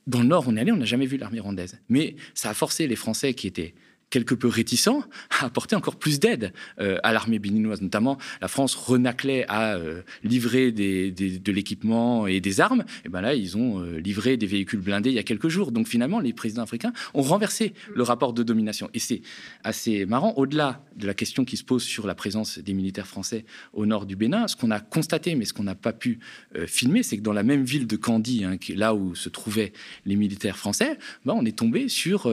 dans 0.08 0.22
le 0.22 0.26
Nord, 0.26 0.46
on 0.48 0.58
est 0.58 0.62
allé, 0.62 0.72
on 0.72 0.78
n'a 0.78 0.86
jamais 0.86 1.06
vu 1.06 1.18
l'armée 1.18 1.40
rwandaise. 1.40 1.80
Mais 1.90 2.16
ça 2.34 2.50
a 2.50 2.56
forcé 2.56 2.88
les 2.88 2.96
Français 2.96 3.36
qui 3.36 3.46
étaient 3.46 3.76
quelque 4.12 4.36
peu 4.36 4.48
réticent 4.48 4.82
à 5.30 5.46
apporter 5.46 5.76
encore 5.76 5.96
plus 5.96 6.20
d'aide 6.20 6.54
euh, 6.80 7.00
à 7.02 7.14
l'armée 7.14 7.40
béninoise. 7.40 7.82
Notamment, 7.82 8.20
la 8.42 8.48
France 8.48 8.76
renaclait 8.76 9.46
à 9.48 9.76
euh, 9.76 10.02
livrer 10.24 10.72
de 10.72 11.52
l'équipement 11.52 12.28
et 12.28 12.40
des 12.40 12.62
armes. 12.62 12.84
Et 13.06 13.10
ben 13.10 13.22
là, 13.22 13.34
ils 13.34 13.58
ont 13.58 13.80
euh, 13.80 14.00
livré 14.00 14.38
des 14.38 14.46
véhicules 14.46 14.82
blindés 14.82 15.10
il 15.10 15.16
y 15.16 15.20
a 15.20 15.24
quelques 15.24 15.48
jours. 15.48 15.72
Donc 15.72 15.88
finalement, 15.88 16.20
les 16.20 16.34
présidents 16.34 16.64
africains 16.64 16.94
ont 17.14 17.22
renversé 17.22 17.74
le 17.96 18.04
rapport 18.04 18.34
de 18.34 18.44
domination. 18.44 18.90
Et 18.94 19.00
c'est 19.00 19.22
assez 19.64 20.06
marrant. 20.06 20.34
Au-delà 20.36 20.84
de 20.96 21.08
la 21.08 21.14
question 21.14 21.46
qui 21.46 21.58
se 21.58 21.64
pose 21.64 21.84
sur 21.84 22.06
la 22.06 22.14
présence 22.14 22.60
des 22.60 22.74
militaires 22.74 23.08
français 23.08 23.46
au 23.74 23.86
nord 23.86 24.06
du 24.06 24.16
Bénin, 24.16 24.48
ce 24.48 24.56
qu'on 24.56 24.72
a 24.72 24.80
constaté, 24.80 25.36
mais 25.36 25.46
ce 25.46 25.54
qu'on 25.54 25.64
n'a 25.64 25.76
pas 25.76 25.94
pu 25.94 26.20
filmer, 26.66 27.04
c'est 27.04 27.18
que 27.18 27.22
dans 27.22 27.34
la 27.34 27.44
même 27.44 27.64
ville 27.64 27.88
de 27.88 27.96
Kandy, 27.96 28.44
hein, 28.44 28.58
là 28.76 28.94
où 28.94 29.16
se 29.16 29.30
trouvaient 29.30 29.72
les 30.06 30.18
militaires 30.18 30.58
français, 30.58 30.98
ben, 31.26 31.34
on 31.36 31.46
est 31.46 31.58
tombé 31.58 31.88
sur 31.88 32.30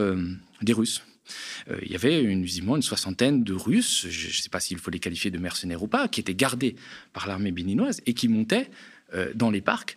des 0.62 0.72
Russes. 0.72 1.02
Euh, 1.70 1.78
il 1.82 1.92
y 1.92 1.94
avait 1.94 2.22
une, 2.22 2.44
une 2.44 2.82
soixantaine 2.82 3.44
de 3.44 3.54
Russes, 3.54 4.06
je 4.08 4.28
ne 4.28 4.32
sais 4.32 4.48
pas 4.48 4.60
s'il 4.60 4.78
faut 4.78 4.90
les 4.90 4.98
qualifier 4.98 5.30
de 5.30 5.38
mercenaires 5.38 5.82
ou 5.82 5.88
pas, 5.88 6.08
qui 6.08 6.20
étaient 6.20 6.34
gardés 6.34 6.76
par 7.12 7.26
l'armée 7.26 7.52
béninoise 7.52 8.00
et 8.06 8.14
qui 8.14 8.28
montaient 8.28 8.70
euh, 9.14 9.32
dans 9.34 9.50
les 9.50 9.60
parcs 9.60 9.96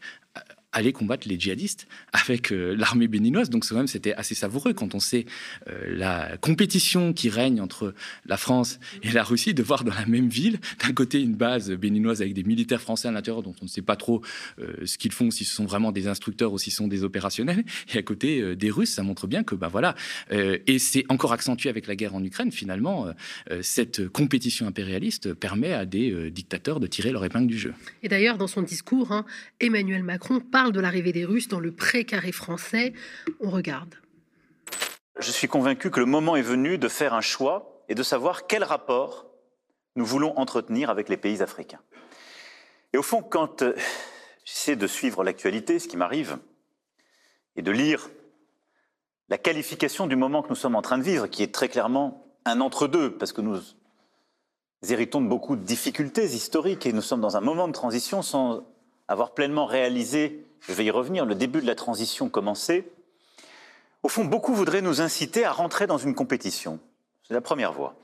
aller 0.71 0.93
combattre 0.93 1.27
les 1.27 1.39
djihadistes 1.39 1.87
avec 2.13 2.51
euh, 2.51 2.75
l'armée 2.77 3.07
béninoise. 3.07 3.49
Donc 3.49 3.65
quand 3.67 3.75
même, 3.75 3.87
c'était 3.87 4.13
assez 4.13 4.35
savoureux 4.35 4.73
quand 4.73 4.95
on 4.95 4.99
sait 4.99 5.25
euh, 5.69 5.95
la 5.95 6.37
compétition 6.37 7.13
qui 7.13 7.29
règne 7.29 7.59
entre 7.59 7.93
la 8.25 8.37
France 8.37 8.79
et 9.03 9.11
la 9.11 9.23
Russie, 9.23 9.53
de 9.53 9.63
voir 9.63 9.83
dans 9.83 9.93
la 9.93 10.05
même 10.05 10.29
ville, 10.29 10.59
d'un 10.85 10.93
côté 10.93 11.21
une 11.21 11.35
base 11.35 11.71
béninoise 11.71 12.21
avec 12.21 12.33
des 12.33 12.43
militaires 12.43 12.81
français 12.81 13.07
à 13.07 13.11
l'intérieur 13.11 13.43
dont 13.43 13.55
on 13.61 13.65
ne 13.65 13.69
sait 13.69 13.81
pas 13.81 13.95
trop 13.95 14.21
euh, 14.59 14.85
ce 14.85 14.97
qu'ils 14.97 15.11
font, 15.11 15.29
si 15.29 15.43
ce 15.43 15.53
sont 15.53 15.65
vraiment 15.65 15.91
des 15.91 16.07
instructeurs 16.07 16.53
ou 16.53 16.57
si 16.57 16.71
ce 16.71 16.77
sont 16.77 16.87
des 16.87 17.03
opérationnels, 17.03 17.63
et 17.93 17.97
à 17.97 18.01
côté 18.01 18.55
des 18.55 18.69
Russes, 18.69 18.93
ça 18.93 19.03
montre 19.03 19.27
bien 19.27 19.43
que, 19.43 19.55
ben 19.55 19.67
voilà, 19.67 19.95
et 20.31 20.79
c'est 20.79 21.05
encore 21.09 21.33
accentué 21.33 21.69
avec 21.69 21.87
la 21.87 21.95
guerre 21.95 22.15
en 22.15 22.23
Ukraine, 22.23 22.51
finalement, 22.51 23.07
cette 23.61 24.07
compétition 24.09 24.67
impérialiste 24.67 25.33
permet 25.33 25.73
à 25.73 25.85
des 25.85 26.31
dictateurs 26.31 26.79
de 26.79 26.87
tirer 26.87 27.11
leur 27.11 27.23
épingle 27.25 27.47
du 27.47 27.57
jeu. 27.57 27.73
Et 28.03 28.09
d'ailleurs, 28.09 28.37
dans 28.37 28.47
son 28.47 28.61
discours, 28.61 29.11
hein, 29.11 29.25
Emmanuel 29.59 30.03
Macron 30.03 30.39
parle 30.39 30.60
parle 30.61 30.73
de 30.73 30.79
l'arrivée 30.79 31.11
des 31.11 31.25
Russes 31.25 31.47
dans 31.47 31.59
le 31.59 31.71
précaré 31.71 32.31
français. 32.31 32.93
On 33.39 33.49
regarde. 33.49 33.95
Je 35.19 35.31
suis 35.31 35.47
convaincu 35.47 35.89
que 35.89 35.99
le 35.99 36.05
moment 36.05 36.35
est 36.35 36.43
venu 36.43 36.77
de 36.77 36.87
faire 36.87 37.15
un 37.15 37.21
choix 37.21 37.83
et 37.89 37.95
de 37.95 38.03
savoir 38.03 38.45
quel 38.45 38.63
rapport 38.63 39.25
nous 39.95 40.05
voulons 40.05 40.37
entretenir 40.37 40.91
avec 40.91 41.09
les 41.09 41.17
pays 41.17 41.41
africains. 41.41 41.79
Et 42.93 42.99
au 42.99 43.01
fond, 43.01 43.23
quand 43.23 43.63
euh, 43.63 43.73
j'essaie 44.45 44.75
de 44.75 44.85
suivre 44.85 45.23
l'actualité, 45.23 45.79
ce 45.79 45.87
qui 45.87 45.97
m'arrive, 45.97 46.37
et 47.55 47.63
de 47.63 47.71
lire 47.71 48.11
la 49.29 49.39
qualification 49.39 50.05
du 50.05 50.15
moment 50.15 50.43
que 50.43 50.49
nous 50.49 50.55
sommes 50.55 50.75
en 50.75 50.83
train 50.83 50.99
de 50.99 51.03
vivre, 51.03 51.25
qui 51.25 51.41
est 51.41 51.51
très 51.51 51.69
clairement 51.69 52.23
un 52.45 52.61
entre-deux, 52.61 53.17
parce 53.17 53.33
que 53.33 53.41
nous 53.41 53.57
héritons 54.87 55.21
de 55.21 55.27
beaucoup 55.27 55.55
de 55.55 55.63
difficultés 55.63 56.25
historiques 56.25 56.85
et 56.85 56.93
nous 56.93 57.01
sommes 57.01 57.21
dans 57.21 57.35
un 57.35 57.41
moment 57.41 57.67
de 57.67 57.73
transition 57.73 58.21
sans 58.21 58.63
avoir 59.07 59.33
pleinement 59.33 59.65
réalisé 59.65 60.45
je 60.61 60.73
vais 60.73 60.85
y 60.85 60.91
revenir, 60.91 61.25
le 61.25 61.35
début 61.35 61.61
de 61.61 61.67
la 61.67 61.75
transition 61.75 62.29
commençait, 62.29 62.91
au 64.03 64.09
fond, 64.09 64.25
beaucoup 64.25 64.53
voudraient 64.53 64.81
nous 64.81 65.01
inciter 65.01 65.45
à 65.45 65.51
rentrer 65.51 65.87
dans 65.87 65.97
une 65.97 66.15
compétition. 66.15 66.79
C'est 67.27 67.33
la 67.33 67.41
première 67.41 67.73
voie. 67.73 67.95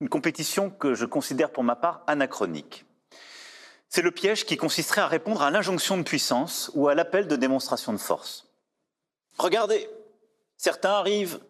Une 0.00 0.08
compétition 0.08 0.70
que 0.70 0.94
je 0.94 1.04
considère 1.04 1.50
pour 1.50 1.64
ma 1.64 1.76
part 1.76 2.02
anachronique. 2.06 2.84
C'est 3.88 4.02
le 4.02 4.10
piège 4.10 4.44
qui 4.44 4.56
consisterait 4.56 5.00
à 5.00 5.06
répondre 5.06 5.42
à 5.42 5.50
l'injonction 5.50 5.96
de 5.96 6.02
puissance 6.02 6.70
ou 6.74 6.88
à 6.88 6.94
l'appel 6.94 7.28
de 7.28 7.36
démonstration 7.36 7.92
de 7.92 7.98
force. 7.98 8.48
Regardez, 9.38 9.88
certains 10.56 10.90
arrivent 10.90 11.40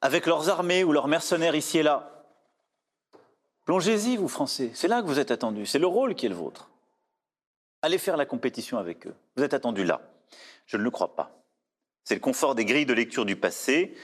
avec 0.00 0.26
leurs 0.26 0.48
armées 0.48 0.84
ou 0.84 0.92
leurs 0.92 1.08
mercenaires 1.08 1.54
ici 1.54 1.78
et 1.78 1.82
là. 1.82 2.24
Plongez-y, 3.64 4.16
vous 4.16 4.28
Français, 4.28 4.70
c'est 4.74 4.88
là 4.88 5.02
que 5.02 5.06
vous 5.06 5.18
êtes 5.18 5.30
attendus, 5.30 5.66
c'est 5.66 5.78
le 5.78 5.86
rôle 5.86 6.14
qui 6.14 6.26
est 6.26 6.28
le 6.28 6.34
vôtre. 6.34 6.71
Allez 7.82 7.98
faire 7.98 8.16
la 8.16 8.26
compétition 8.26 8.78
avec 8.78 9.06
eux. 9.08 9.14
Vous 9.36 9.42
êtes 9.42 9.54
attendu 9.54 9.84
là. 9.84 10.00
Je 10.66 10.76
ne 10.76 10.82
le 10.82 10.90
crois 10.90 11.16
pas. 11.16 11.42
C'est 12.04 12.14
le 12.14 12.20
confort 12.20 12.54
des 12.54 12.64
grilles 12.64 12.86
de 12.86 12.94
lecture 12.94 13.24
du 13.24 13.34
passé, 13.34 13.94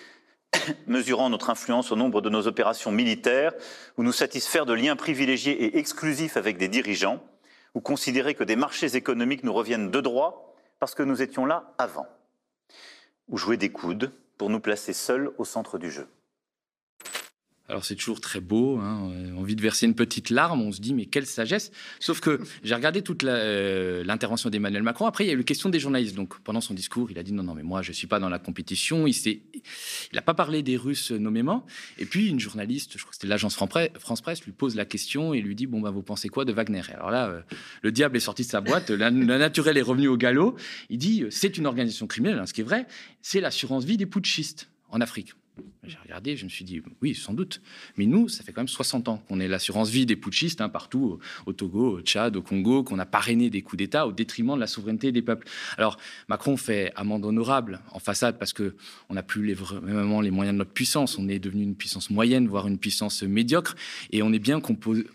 mesurant 0.87 1.30
notre 1.30 1.50
influence 1.50 1.92
au 1.92 1.97
nombre 1.97 2.20
de 2.20 2.28
nos 2.28 2.49
opérations 2.49 2.90
militaires, 2.90 3.52
ou 3.97 4.02
nous 4.02 4.12
satisfaire 4.12 4.66
de 4.66 4.73
liens 4.73 4.97
privilégiés 4.97 5.64
et 5.64 5.78
exclusifs 5.78 6.37
avec 6.37 6.58
des 6.58 6.68
dirigeants, 6.68 7.23
ou 7.75 7.80
considérer 7.80 8.35
que 8.35 8.44
des 8.44 8.56
marchés 8.56 8.97
économiques 8.97 9.44
nous 9.44 9.52
reviennent 9.52 9.90
de 9.90 10.00
droit 10.00 10.56
parce 10.80 10.94
que 10.94 11.02
nous 11.04 11.23
étions 11.23 11.47
là 11.47 11.75
avant, 11.78 12.06
ou 13.28 13.37
jouer 13.37 13.56
des 13.56 13.70
coudes 13.70 14.12
pour 14.37 14.50
nous 14.50 14.61
placer 14.61 14.92
seuls 14.92 15.32
au 15.38 15.44
centre 15.44 15.78
du 15.78 15.90
jeu. 15.90 16.08
Alors 17.70 17.84
c'est 17.84 17.96
toujours 17.96 18.22
très 18.22 18.40
beau, 18.40 18.78
hein, 18.78 19.12
envie 19.37 19.54
de 19.54 19.60
verser 19.60 19.84
une 19.84 19.94
petite 19.94 20.30
larme, 20.30 20.62
on 20.62 20.72
se 20.72 20.80
dit 20.80 20.94
mais 20.94 21.04
quelle 21.04 21.26
sagesse. 21.26 21.70
Sauf 22.00 22.20
que 22.20 22.40
j'ai 22.64 22.75
regardé 22.75 23.02
toute 23.02 23.24
euh, 23.24 24.02
l'intervention 24.04 24.48
d'Emmanuel 24.48 24.83
Macron. 24.83 25.04
Après 25.04 25.24
il 25.24 25.26
y 25.26 25.31
a 25.31 25.35
eu 25.35 25.38
la 25.38 25.42
question 25.42 25.68
des 25.68 25.78
journalistes. 25.78 26.14
Donc 26.14 26.38
pendant 26.40 26.62
son 26.62 26.72
discours, 26.72 27.11
il 27.11 27.18
a 27.18 27.22
dit 27.22 27.33
non 27.35 27.42
non 27.42 27.54
mais 27.54 27.62
moi 27.62 27.83
je 27.83 27.92
suis 27.92 28.07
pas 28.07 28.20
dans 28.20 28.31
la 28.31 28.38
compétition. 28.38 29.07
Il 29.07 29.40
n'a 30.14 30.22
pas 30.22 30.33
parlé 30.33 30.62
des 30.62 30.78
Russes 30.78 31.11
nommément. 31.11 31.66
Et 31.98 32.07
puis 32.07 32.28
une 32.28 32.40
journaliste, 32.40 32.92
je 32.94 33.00
crois 33.00 33.11
que 33.11 33.16
c'était 33.16 33.26
l'agence 33.26 33.54
France 33.54 34.20
Presse, 34.22 34.44
lui 34.44 34.52
pose 34.52 34.74
la 34.74 34.87
question 34.87 35.35
et 35.35 35.42
lui 35.42 35.54
dit 35.54 35.66
bon 35.66 35.83
bah 35.83 35.90
vous 35.90 36.02
pensez 36.02 36.31
quoi 36.31 36.46
de 36.46 36.54
Wagner? 36.54 36.83
Alors 36.94 37.11
là 37.11 37.28
euh, 37.28 37.42
le 37.83 37.92
diable 37.92 38.16
est 38.16 38.20
sorti 38.20 38.44
de 38.44 38.48
sa 38.48 38.62
boîte, 38.62 38.88
la, 38.88 39.11
naturel 39.11 39.76
est 39.76 39.83
revenu 39.83 40.09
au 40.09 40.16
galop. 40.16 40.57
Il 40.88 40.96
dit 40.96 41.24
c'est 41.28 41.59
une 41.59 41.66
organisation 41.66 42.07
criminelle, 42.07 42.38
hein, 42.38 42.46
ce 42.46 42.54
qui 42.54 42.62
est 42.62 42.64
vrai. 42.64 42.87
C'est 43.20 43.42
l'assurance 43.42 43.85
vie 43.85 43.98
des 43.98 44.07
putschistes 44.07 44.70
en 44.88 45.02
Afrique. 45.02 45.35
J'ai 45.85 45.99
regardé, 46.03 46.37
je 46.37 46.44
me 46.44 46.51
suis 46.51 46.64
dit, 46.64 46.83
oui, 47.01 47.14
sans 47.14 47.33
doute. 47.33 47.62
Mais 47.97 48.07
nous, 48.07 48.29
ça 48.29 48.44
fait 48.44 48.53
quand 48.53 48.61
même 48.61 48.68
60 48.68 49.09
ans 49.09 49.23
qu'on 49.29 49.40
est 49.40 49.49
l'assurance 49.49 49.88
vie 49.88 50.07
des 50.07 50.16
putschistes 50.16 50.61
hein, 50.61 50.68
partout, 50.68 51.18
au, 51.47 51.53
Togo, 51.53 51.99
au 51.99 52.01
Tchad, 52.01 52.37
au 52.37 52.42
Congo, 52.42 52.83
qu'on 52.83 52.99
a 52.99 53.07
parrainé 53.07 53.49
des 53.49 53.62
coups 53.62 53.79
d'État 53.79 54.07
au 54.07 54.12
détriment 54.12 54.55
de 54.55 54.61
la 54.61 54.66
souveraineté 54.66 55.12
des 55.12 55.23
peuples. 55.23 55.49
Alors, 55.77 55.97
Macron 56.29 56.57
fait 56.57 56.92
amende 56.94 57.25
honorable 57.25 57.81
en 57.92 57.99
façade 57.99 58.38
parce 58.38 58.53
que 58.53 58.77
on 59.09 59.14
n'a 59.14 59.23
plus 59.23 59.44
les, 59.44 59.55
vraiment 59.55 60.21
les 60.21 60.31
moyens 60.31 60.55
de 60.55 60.59
notre 60.59 60.73
puissance. 60.73 61.18
On 61.18 61.29
est 61.29 61.38
devenu 61.38 61.62
une 61.62 61.77
puissance 61.77 62.11
moyenne, 62.11 62.49
voire 62.49 62.68
une 62.68 62.79
puissance 62.79 63.23
médiocre. 63.23 63.75
Et 64.11 64.23
on 64.23 64.33
est 64.33 64.38
bien 64.38 64.61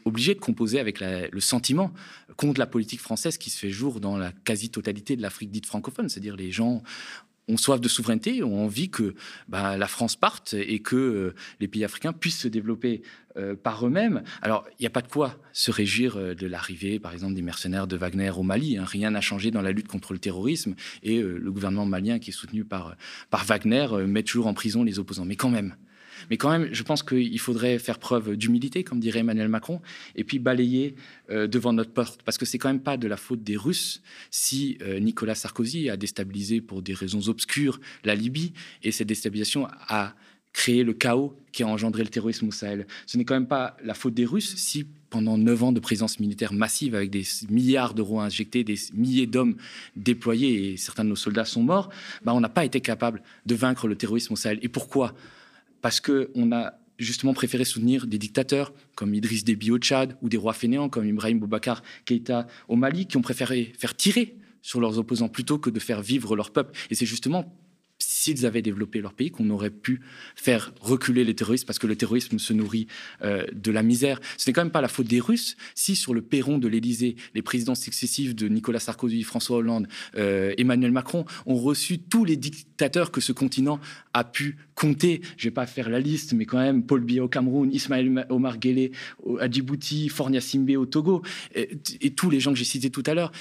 obligé 0.06 0.34
de 0.34 0.40
composer 0.40 0.80
avec 0.80 1.00
le 1.02 1.40
sentiment 1.40 1.92
contre 2.36 2.60
la 2.60 2.66
politique 2.66 3.00
française 3.00 3.38
qui 3.38 3.50
se 3.50 3.60
fait 3.60 3.70
jour 3.70 4.00
dans 4.00 4.18
la 4.18 4.32
quasi-totalité 4.32 5.16
de 5.16 5.22
l'Afrique 5.22 5.52
dite 5.52 5.66
francophone. 5.66 6.10
C'est-à-dire 6.10 6.36
les 6.36 6.52
gens 6.52 6.84
ont 7.48 7.58
soif 7.58 7.82
de 7.82 7.88
souveraineté, 7.88 8.44
ont 8.44 8.64
envie 8.64 8.90
que 8.90 9.16
bah, 9.48 9.78
la 9.78 9.88
France 9.88 10.16
parte 10.16 10.54
et 10.54 10.80
que 10.80 10.96
euh, 10.96 11.36
les 11.60 11.68
pays 11.68 11.84
africains 11.84 12.14
puissent 12.14 12.40
se 12.40 12.48
développer 12.48 13.02
euh, 13.38 13.56
par 13.56 13.86
eux-mêmes. 13.86 14.24
Alors, 14.42 14.66
il 14.80 14.84
n'y 14.84 14.88
a 14.88 14.92
pas 14.92 15.02
de 15.02 15.08
quoi 15.08 15.38
se 15.52 15.72
réjouir 15.72 16.18
euh, 16.18 16.36
de 16.36 16.48
l'arrivée, 16.48 17.00
par 17.00 17.12
exemple, 17.12 17.34
des 17.34 17.42
mercenaires 17.42 17.88
de 17.88 17.98
Wagner 17.98 18.32
au 18.32 18.44
Mali. 18.44 18.78
Hein. 18.78 18.86
Rien 18.86 19.12
n'a 19.12 19.22
changé 19.22 19.52
dans 19.52 19.62
la 19.62 19.72
lutte 19.72 19.88
contre 19.88 20.14
le 20.14 20.20
terrorisme 20.20 20.76
et 21.02 21.22
le 21.22 21.52
gouvernement 21.52 21.86
malien, 21.86 22.20
qui 22.20 22.30
est 22.30 22.34
soutenu 22.34 22.64
par, 22.64 22.96
par 23.30 23.44
Wagner, 23.46 23.88
met 24.08 24.24
toujours 24.24 24.48
en 24.48 24.54
prison 24.54 24.84
les 24.84 25.00
opposants. 25.00 25.26
Mais 25.26 25.36
quand 25.36 25.50
même, 25.50 25.76
mais 26.30 26.38
quand 26.38 26.50
même, 26.50 26.70
je 26.72 26.84
pense 26.84 27.04
qu'il 27.04 27.40
faudrait 27.40 27.80
faire 27.80 28.00
preuve 28.00 28.36
d'humilité, 28.36 28.84
comme 28.84 29.00
dirait 29.00 29.20
Emmanuel 29.20 29.50
Macron, 29.50 29.82
et 30.16 30.24
puis 30.24 30.40
balayer 30.40 30.96
euh, 31.30 31.48
devant 31.48 31.74
notre 31.74 31.92
porte. 31.92 32.22
Parce 32.24 32.38
que 32.38 32.46
c'est 32.46 32.58
quand 32.58 32.70
même 32.70 32.82
pas 32.82 32.98
de 32.98 33.08
la 33.08 33.18
faute 33.18 33.44
des 33.44 33.58
Russes 33.58 34.02
si 34.32 34.78
euh, 34.82 35.00
Nicolas 35.00 35.36
Sarkozy 35.36 35.90
a 35.90 35.98
déstabilisé 35.98 36.62
pour 36.62 36.82
des 36.82 36.94
raisons 36.94 37.28
obscures 37.30 37.80
la 38.04 38.16
Libye, 38.16 38.54
et 38.84 38.92
cette 38.92 39.08
déstabilisation 39.08 39.68
a 39.88 40.16
créé 40.54 40.84
le 40.84 40.94
chaos 40.94 41.36
qui 41.52 41.64
a 41.64 41.68
engendré 41.68 42.04
le 42.04 42.10
terrorisme 42.10 42.48
au 42.48 42.52
Sahel. 42.52 42.88
Ce 43.08 43.18
n'est 43.18 43.26
quand 43.26 43.34
même 43.34 43.48
pas 43.48 43.76
la 43.84 43.96
faute 43.96 44.14
des 44.14 44.26
Russes 44.26 44.56
si 44.56 44.86
pendant 45.10 45.38
neuf 45.38 45.62
ans 45.64 45.72
de 45.72 45.80
présence 45.80 46.20
militaire 46.20 46.54
massive 46.54 46.96
avec 46.96 47.10
des 47.10 47.24
milliards 47.50 47.94
d'euros 47.94 48.20
injectés, 48.20 48.64
des 48.64 48.78
milliers 48.94 49.28
d'hommes 49.28 49.58
déployés 49.96 50.72
et 50.72 50.78
certains 50.78 51.04
de 51.04 51.10
nos 51.10 51.16
soldats 51.16 51.46
sont 51.46 51.64
morts, 51.64 51.90
bah 52.24 52.34
on 52.34 52.40
n'a 52.40 52.50
pas 52.50 52.66
été 52.66 52.82
capable 52.82 53.22
de 53.46 53.56
vaincre 53.56 53.88
le 53.88 53.96
terrorisme 53.96 54.34
au 54.34 54.36
Sahel. 54.36 54.60
Et 54.62 54.70
pourquoi? 54.70 55.14
Parce 55.84 56.00
qu'on 56.00 56.52
a 56.54 56.74
justement 56.98 57.34
préféré 57.34 57.66
soutenir 57.66 58.08
des 58.08 58.18
dictateurs 58.18 58.74
comme 58.96 59.14
Idriss 59.14 59.44
Déby 59.44 59.70
au 59.70 59.78
Tchad 59.78 60.18
ou 60.22 60.30
des 60.30 60.38
rois 60.38 60.54
fainéants 60.54 60.88
comme 60.88 61.06
Ibrahim 61.06 61.40
Boubacar 61.40 61.84
Keïta 62.06 62.48
au 62.70 62.78
Mali 62.78 63.06
qui 63.06 63.18
ont 63.18 63.22
préféré 63.22 63.74
faire 63.78 63.94
tirer 63.94 64.38
sur 64.62 64.80
leurs 64.80 64.98
opposants 64.98 65.28
plutôt 65.28 65.60
que 65.60 65.70
de 65.70 65.80
faire 65.80 66.02
vivre 66.02 66.38
leur 66.38 66.52
peuple. 66.52 66.72
Et 66.90 66.96
c'est 66.96 67.06
justement 67.06 67.54
s'ils 68.24 68.46
avaient 68.46 68.62
développé 68.62 69.02
leur 69.02 69.14
pays, 69.14 69.32
qu'on 69.32 69.50
aurait 69.50 69.70
pu 69.70 70.00
faire 70.36 70.74
reculer 70.80 71.26
les 71.26 71.36
terroristes, 71.36 71.66
parce 71.66 71.80
que 71.80 71.88
le 71.88 71.96
terrorisme 71.96 72.40
se 72.40 72.54
nourrit 72.54 72.88
euh, 73.22 73.46
de 73.54 73.72
la 73.72 73.84
misère. 73.84 74.20
Ce 74.38 74.50
n'est 74.50 74.54
quand 74.54 74.64
même 74.64 74.72
pas 74.72 74.82
la 74.82 74.88
faute 74.88 75.08
des 75.08 75.20
Russes 75.20 75.58
si 75.76 75.96
sur 75.96 76.14
le 76.14 76.22
perron 76.22 76.58
de 76.58 76.68
l'Élysée, 76.68 77.16
les 77.36 77.42
présidents 77.42 77.76
successifs 77.76 78.34
de 78.34 78.48
Nicolas 78.48 78.80
Sarkozy, 78.80 79.24
François 79.24 79.58
Hollande, 79.58 79.88
euh, 80.16 80.54
Emmanuel 80.58 80.92
Macron 80.92 81.26
ont 81.46 81.56
reçu 81.56 82.00
tous 82.00 82.24
les 82.24 82.38
dictateurs 82.38 83.12
que 83.12 83.20
ce 83.20 83.34
continent 83.34 83.80
a 84.14 84.24
pu 84.24 84.58
compter. 84.76 85.22
Je 85.38 85.46
vais 85.46 85.52
pas 85.52 85.66
faire 85.66 85.90
la 85.90 86.00
liste, 86.00 86.34
mais 86.34 86.46
quand 86.46 86.60
même, 86.60 86.86
Paul 86.86 87.02
Biya 87.02 87.24
au 87.24 87.28
Cameroun, 87.28 87.72
Ismaël 87.74 88.26
Omar 88.30 88.58
Guelleh 88.58 88.92
à 89.40 89.50
Djibouti, 89.50 90.10
Fornia 90.10 90.42
Simbe 90.42 90.72
au 90.78 90.86
Togo, 90.86 91.24
et, 91.56 91.78
tous 92.12 92.30
les 92.30 92.40
gens 92.40 92.52
que 92.52 92.58
j'ai 92.58 92.66
cités 92.66 92.90
tout 92.90 93.04
à 93.06 93.14
l'heure. 93.14 93.32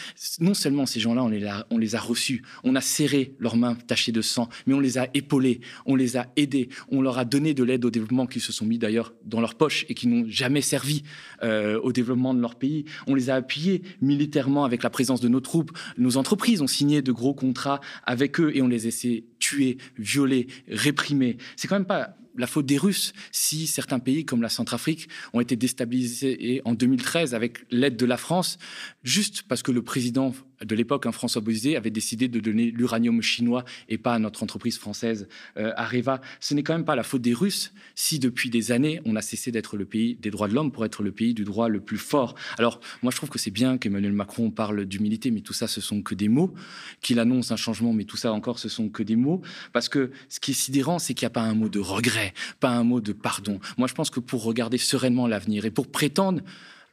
Non 0.40 0.55
seulement 0.55 0.87
ces 0.87 0.99
gens-là, 0.99 1.23
on 1.23 1.29
les, 1.29 1.45
a, 1.45 1.66
on 1.71 1.79
les 1.79 1.95
a 1.95 2.01
reçus, 2.01 2.42
on 2.64 2.75
a 2.75 2.81
serré 2.81 3.35
leurs 3.38 3.57
mains 3.57 3.75
tachées 3.75 4.12
de 4.12 4.23
sang, 4.23 4.49
mais 4.66 4.71
on 4.72 4.80
les 4.80 4.98
a 4.98 5.08
épaulés, 5.14 5.61
on 5.87 5.94
les 5.94 6.16
a 6.16 6.32
aidés, 6.37 6.68
on 6.90 7.02
leur 7.02 7.18
a 7.18 7.24
donné 7.24 7.54
de 7.54 7.64
l'aide 7.64 7.85
au 7.85 7.90
développement 7.90 8.26
qui 8.26 8.40
se 8.40 8.52
sont 8.52 8.66
mis 8.66 8.78
d'ailleurs 8.78 9.14
dans 9.24 9.40
leur 9.40 9.54
poche 9.54 9.85
et 9.88 9.94
qui 9.94 10.06
n'ont 10.08 10.24
jamais 10.28 10.61
servi 10.61 11.02
euh, 11.42 11.80
au 11.80 11.92
développement 11.92 12.35
de 12.35 12.40
leur 12.40 12.56
pays. 12.56 12.85
On 13.06 13.14
les 13.14 13.30
a 13.30 13.35
appuyés 13.35 13.82
militairement 14.00 14.64
avec 14.64 14.82
la 14.82 14.90
présence 14.90 15.20
de 15.20 15.28
nos 15.28 15.40
troupes. 15.40 15.76
Nos 15.98 16.16
entreprises 16.16 16.62
ont 16.62 16.66
signé 16.66 17.02
de 17.02 17.12
gros 17.12 17.35
contrats 17.35 17.80
avec 18.04 18.40
eux 18.40 18.52
et 18.54 18.62
on 18.62 18.68
les 18.68 18.87
a 18.87 18.88
essayé 18.88 19.26
tuer, 19.38 19.78
violer, 19.98 20.46
réprimer. 20.68 21.37
C'est 21.56 21.68
quand 21.68 21.76
même 21.76 21.85
pas 21.85 22.16
la 22.37 22.46
faute 22.46 22.66
des 22.66 22.78
Russes 22.78 23.12
si 23.30 23.66
certains 23.66 23.98
pays 23.98 24.24
comme 24.24 24.42
la 24.42 24.48
Centrafrique 24.48 25.08
ont 25.32 25.40
été 25.40 25.56
déstabilisés 25.56 26.62
en 26.64 26.74
2013 26.74 27.35
avec 27.35 27.64
l'aide 27.70 27.96
de 27.96 28.06
la 28.06 28.16
France, 28.16 28.58
juste 29.02 29.42
parce 29.42 29.62
que 29.62 29.72
le 29.72 29.82
président 29.82 30.32
de 30.64 30.75
l'époque, 30.75 31.07
hein, 31.07 31.12
François 31.12 31.40
Bozizé, 31.40 31.77
avait 31.77 31.90
décidé 31.90 32.29
de 32.29 32.40
donner 32.40 32.70
l'uranium 32.70 33.20
chinois 33.22 33.64
et 33.88 33.98
pas 33.98 34.14
à 34.14 34.18
notre 34.18 34.42
entreprise 34.42 34.79
française 34.79 35.29
euh, 35.57 35.72
Areva. 35.77 36.20
Ce 36.40 36.55
n'est 36.55 36.62
quand 36.62 36.75
même 36.75 36.85
pas 36.85 36.96
la 36.96 37.03
faute 37.03 37.22
des 37.22 37.35
Russes 37.35 37.72
si 37.94 38.18
depuis 38.18 38.51
des 38.51 38.72
années 38.72 39.01
on 39.05 39.16
a 39.16 39.22
cessé 39.22 39.51
d'être 39.51 39.77
le 39.77 39.85
pays 39.85 40.16
des 40.16 40.31
droits 40.31 40.48
de 40.48 40.55
l'homme 40.55 40.72
pour 40.72 40.85
être 40.85 41.03
le 41.03 41.12
pays 41.12 41.35
du 41.35 41.44
droit 41.44 41.68
le 41.68 41.81
plus 41.81 41.98
fort. 41.98 42.35
Alors 42.59 42.81
moi 43.03 43.11
je 43.11 43.16
trouve 43.16 43.31
que 43.31 43.38
c'est 43.38 43.51
bien 43.51 43.79
qu'Emmanuel 43.79 44.12
Macron 44.12 44.51
parle 44.51 44.85
d'humilité, 44.85 45.31
mais 45.31 45.40
tout 45.40 45.53
ça 45.53 45.66
ce 45.66 45.81
sont 45.81 46.03
que 46.03 46.14
des 46.14 46.29
mots, 46.29 46.55
qu'il 47.01 47.18
annonce 47.18 47.51
un 47.51 47.57
changement, 47.57 47.92
mais 47.92 48.05
tout 48.05 48.16
ça 48.16 48.33
encore 48.33 48.59
ce 48.59 48.68
sont 48.68 48.88
que 48.88 49.03
des 49.03 49.16
mots, 49.16 49.42
parce 49.72 49.88
que 49.88 50.11
ce 50.29 50.40
qui 50.40 50.53
est 50.53 50.55
sidérant, 50.55 50.98
c'est 50.98 51.14
qu'il 51.14 51.27
n'y 51.27 51.31
a 51.33 51.35
pas 51.35 51.42
un 51.42 51.55
mot 51.55 51.68
de 51.68 51.81
regret 51.81 52.33
pas 52.61 52.70
un 52.70 52.85
mot 52.85 53.01
de 53.01 53.12
pardon. 53.12 53.61
Moi, 53.79 53.88
je 53.88 53.94
pense 53.94 54.11
que 54.11 54.20
pour 54.20 54.44
regarder 54.44 54.79
sereinement 54.79 55.27
l'avenir 55.27 55.64
et 55.64 55.70
pour 55.70 55.88
prétendre 55.88 56.42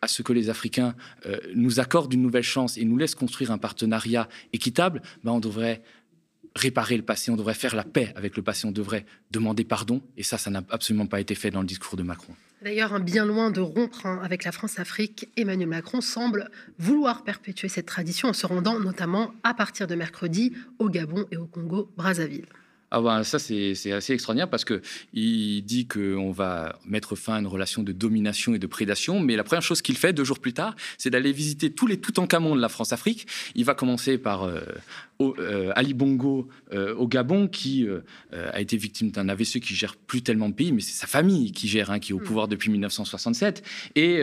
à 0.02 0.08
ce 0.08 0.22
que 0.22 0.34
les 0.34 0.50
Africains 0.50 0.96
euh, 1.26 1.38
nous 1.56 1.80
accordent 1.80 2.14
une 2.14 2.22
nouvelle 2.22 2.44
chance 2.44 2.78
et 2.78 2.86
nous 2.86 2.98
laissent 2.98 3.16
construire 3.16 3.52
un 3.52 3.58
partenariat 3.58 4.30
équitable, 4.54 5.02
ben 5.24 5.32
on 5.32 5.40
devrait 5.40 5.82
réparer 6.56 6.98
le 6.98 7.04
passé, 7.04 7.32
on 7.32 7.36
devrait 7.36 7.54
faire 7.54 7.76
la 7.76 7.84
paix 7.84 8.12
avec 8.16 8.36
le 8.36 8.44
passé, 8.44 8.66
on 8.66 8.72
devrait 8.72 9.06
demander 9.32 9.64
pardon. 9.64 10.02
Et 10.18 10.24
ça, 10.24 10.38
ça 10.38 10.50
n'a 10.50 10.64
absolument 10.70 11.06
pas 11.06 11.20
été 11.20 11.36
fait 11.36 11.52
dans 11.52 11.62
le 11.62 11.68
discours 11.68 11.98
de 11.98 12.04
Macron. 12.04 12.34
D'ailleurs, 12.62 13.00
bien 13.00 13.26
loin 13.26 13.52
de 13.52 13.62
rompre 13.62 14.06
hein, 14.06 14.20
avec 14.22 14.44
la 14.44 14.52
France-Afrique, 14.52 15.30
Emmanuel 15.38 15.70
Macron 15.70 16.02
semble 16.02 16.50
vouloir 16.78 17.24
perpétuer 17.24 17.70
cette 17.70 17.86
tradition 17.86 18.30
en 18.30 18.34
se 18.34 18.46
rendant 18.46 18.80
notamment 18.80 19.32
à 19.44 19.54
partir 19.54 19.88
de 19.88 19.96
mercredi 19.96 20.54
au 20.78 20.90
Gabon 20.90 21.26
et 21.32 21.38
au 21.38 21.46
Congo-Brazzaville. 21.46 22.48
Ah 22.92 23.02
ben, 23.02 23.24
ça, 23.24 23.38
c'est 23.38 23.92
assez 23.92 24.14
extraordinaire 24.14 24.50
parce 24.50 24.66
qu'il 24.66 25.64
dit 25.64 25.88
qu'on 25.88 26.32
va 26.32 26.80
mettre 26.86 27.16
fin 27.16 27.36
à 27.36 27.40
une 27.40 27.48
relation 27.48 27.84
de 27.84 27.92
domination 27.92 28.56
et 28.56 28.60
de 28.60 28.68
prédation, 28.68 29.20
mais 29.20 29.36
la 29.36 29.44
première 29.44 29.62
chose 29.62 29.82
qu'il 29.82 29.96
fait 29.96 30.12
deux 30.12 30.24
jours 30.24 30.40
plus 30.40 30.54
tard, 30.54 30.76
c'est 30.98 31.12
d'aller 31.12 31.32
visiter 31.32 31.72
tous 31.72 31.86
les 31.86 32.00
tout 32.00 32.20
en 32.20 32.26
camons 32.26 32.56
de 32.56 32.62
la 32.62 32.70
France-Afrique. 32.70 33.28
Il 33.54 33.66
va 33.66 33.76
commencer 33.76 34.18
par 34.18 34.44
euh, 34.44 34.62
euh, 35.22 35.74
Ali 35.76 35.94
Bongo 35.94 36.48
euh, 36.72 36.96
au 36.96 37.06
Gabon, 37.06 37.50
qui 37.50 37.86
euh, 37.86 38.00
a 38.32 38.62
été 38.62 38.78
victime 38.78 39.12
d'un 39.12 39.28
AVC 39.28 39.60
qui 39.60 39.76
gère 39.76 39.98
plus 39.98 40.22
tellement 40.22 40.48
de 40.48 40.54
pays, 40.54 40.72
mais 40.72 40.80
c'est 40.80 40.98
sa 40.98 41.08
famille 41.08 41.52
qui 41.52 41.68
gère, 41.68 41.92
hein, 41.92 42.00
qui 42.00 42.14
est 42.14 42.16
au 42.16 42.20
mm. 42.20 42.24
pouvoir 42.24 42.48
depuis 42.48 42.72
1967, 42.72 43.62
et 43.98 44.22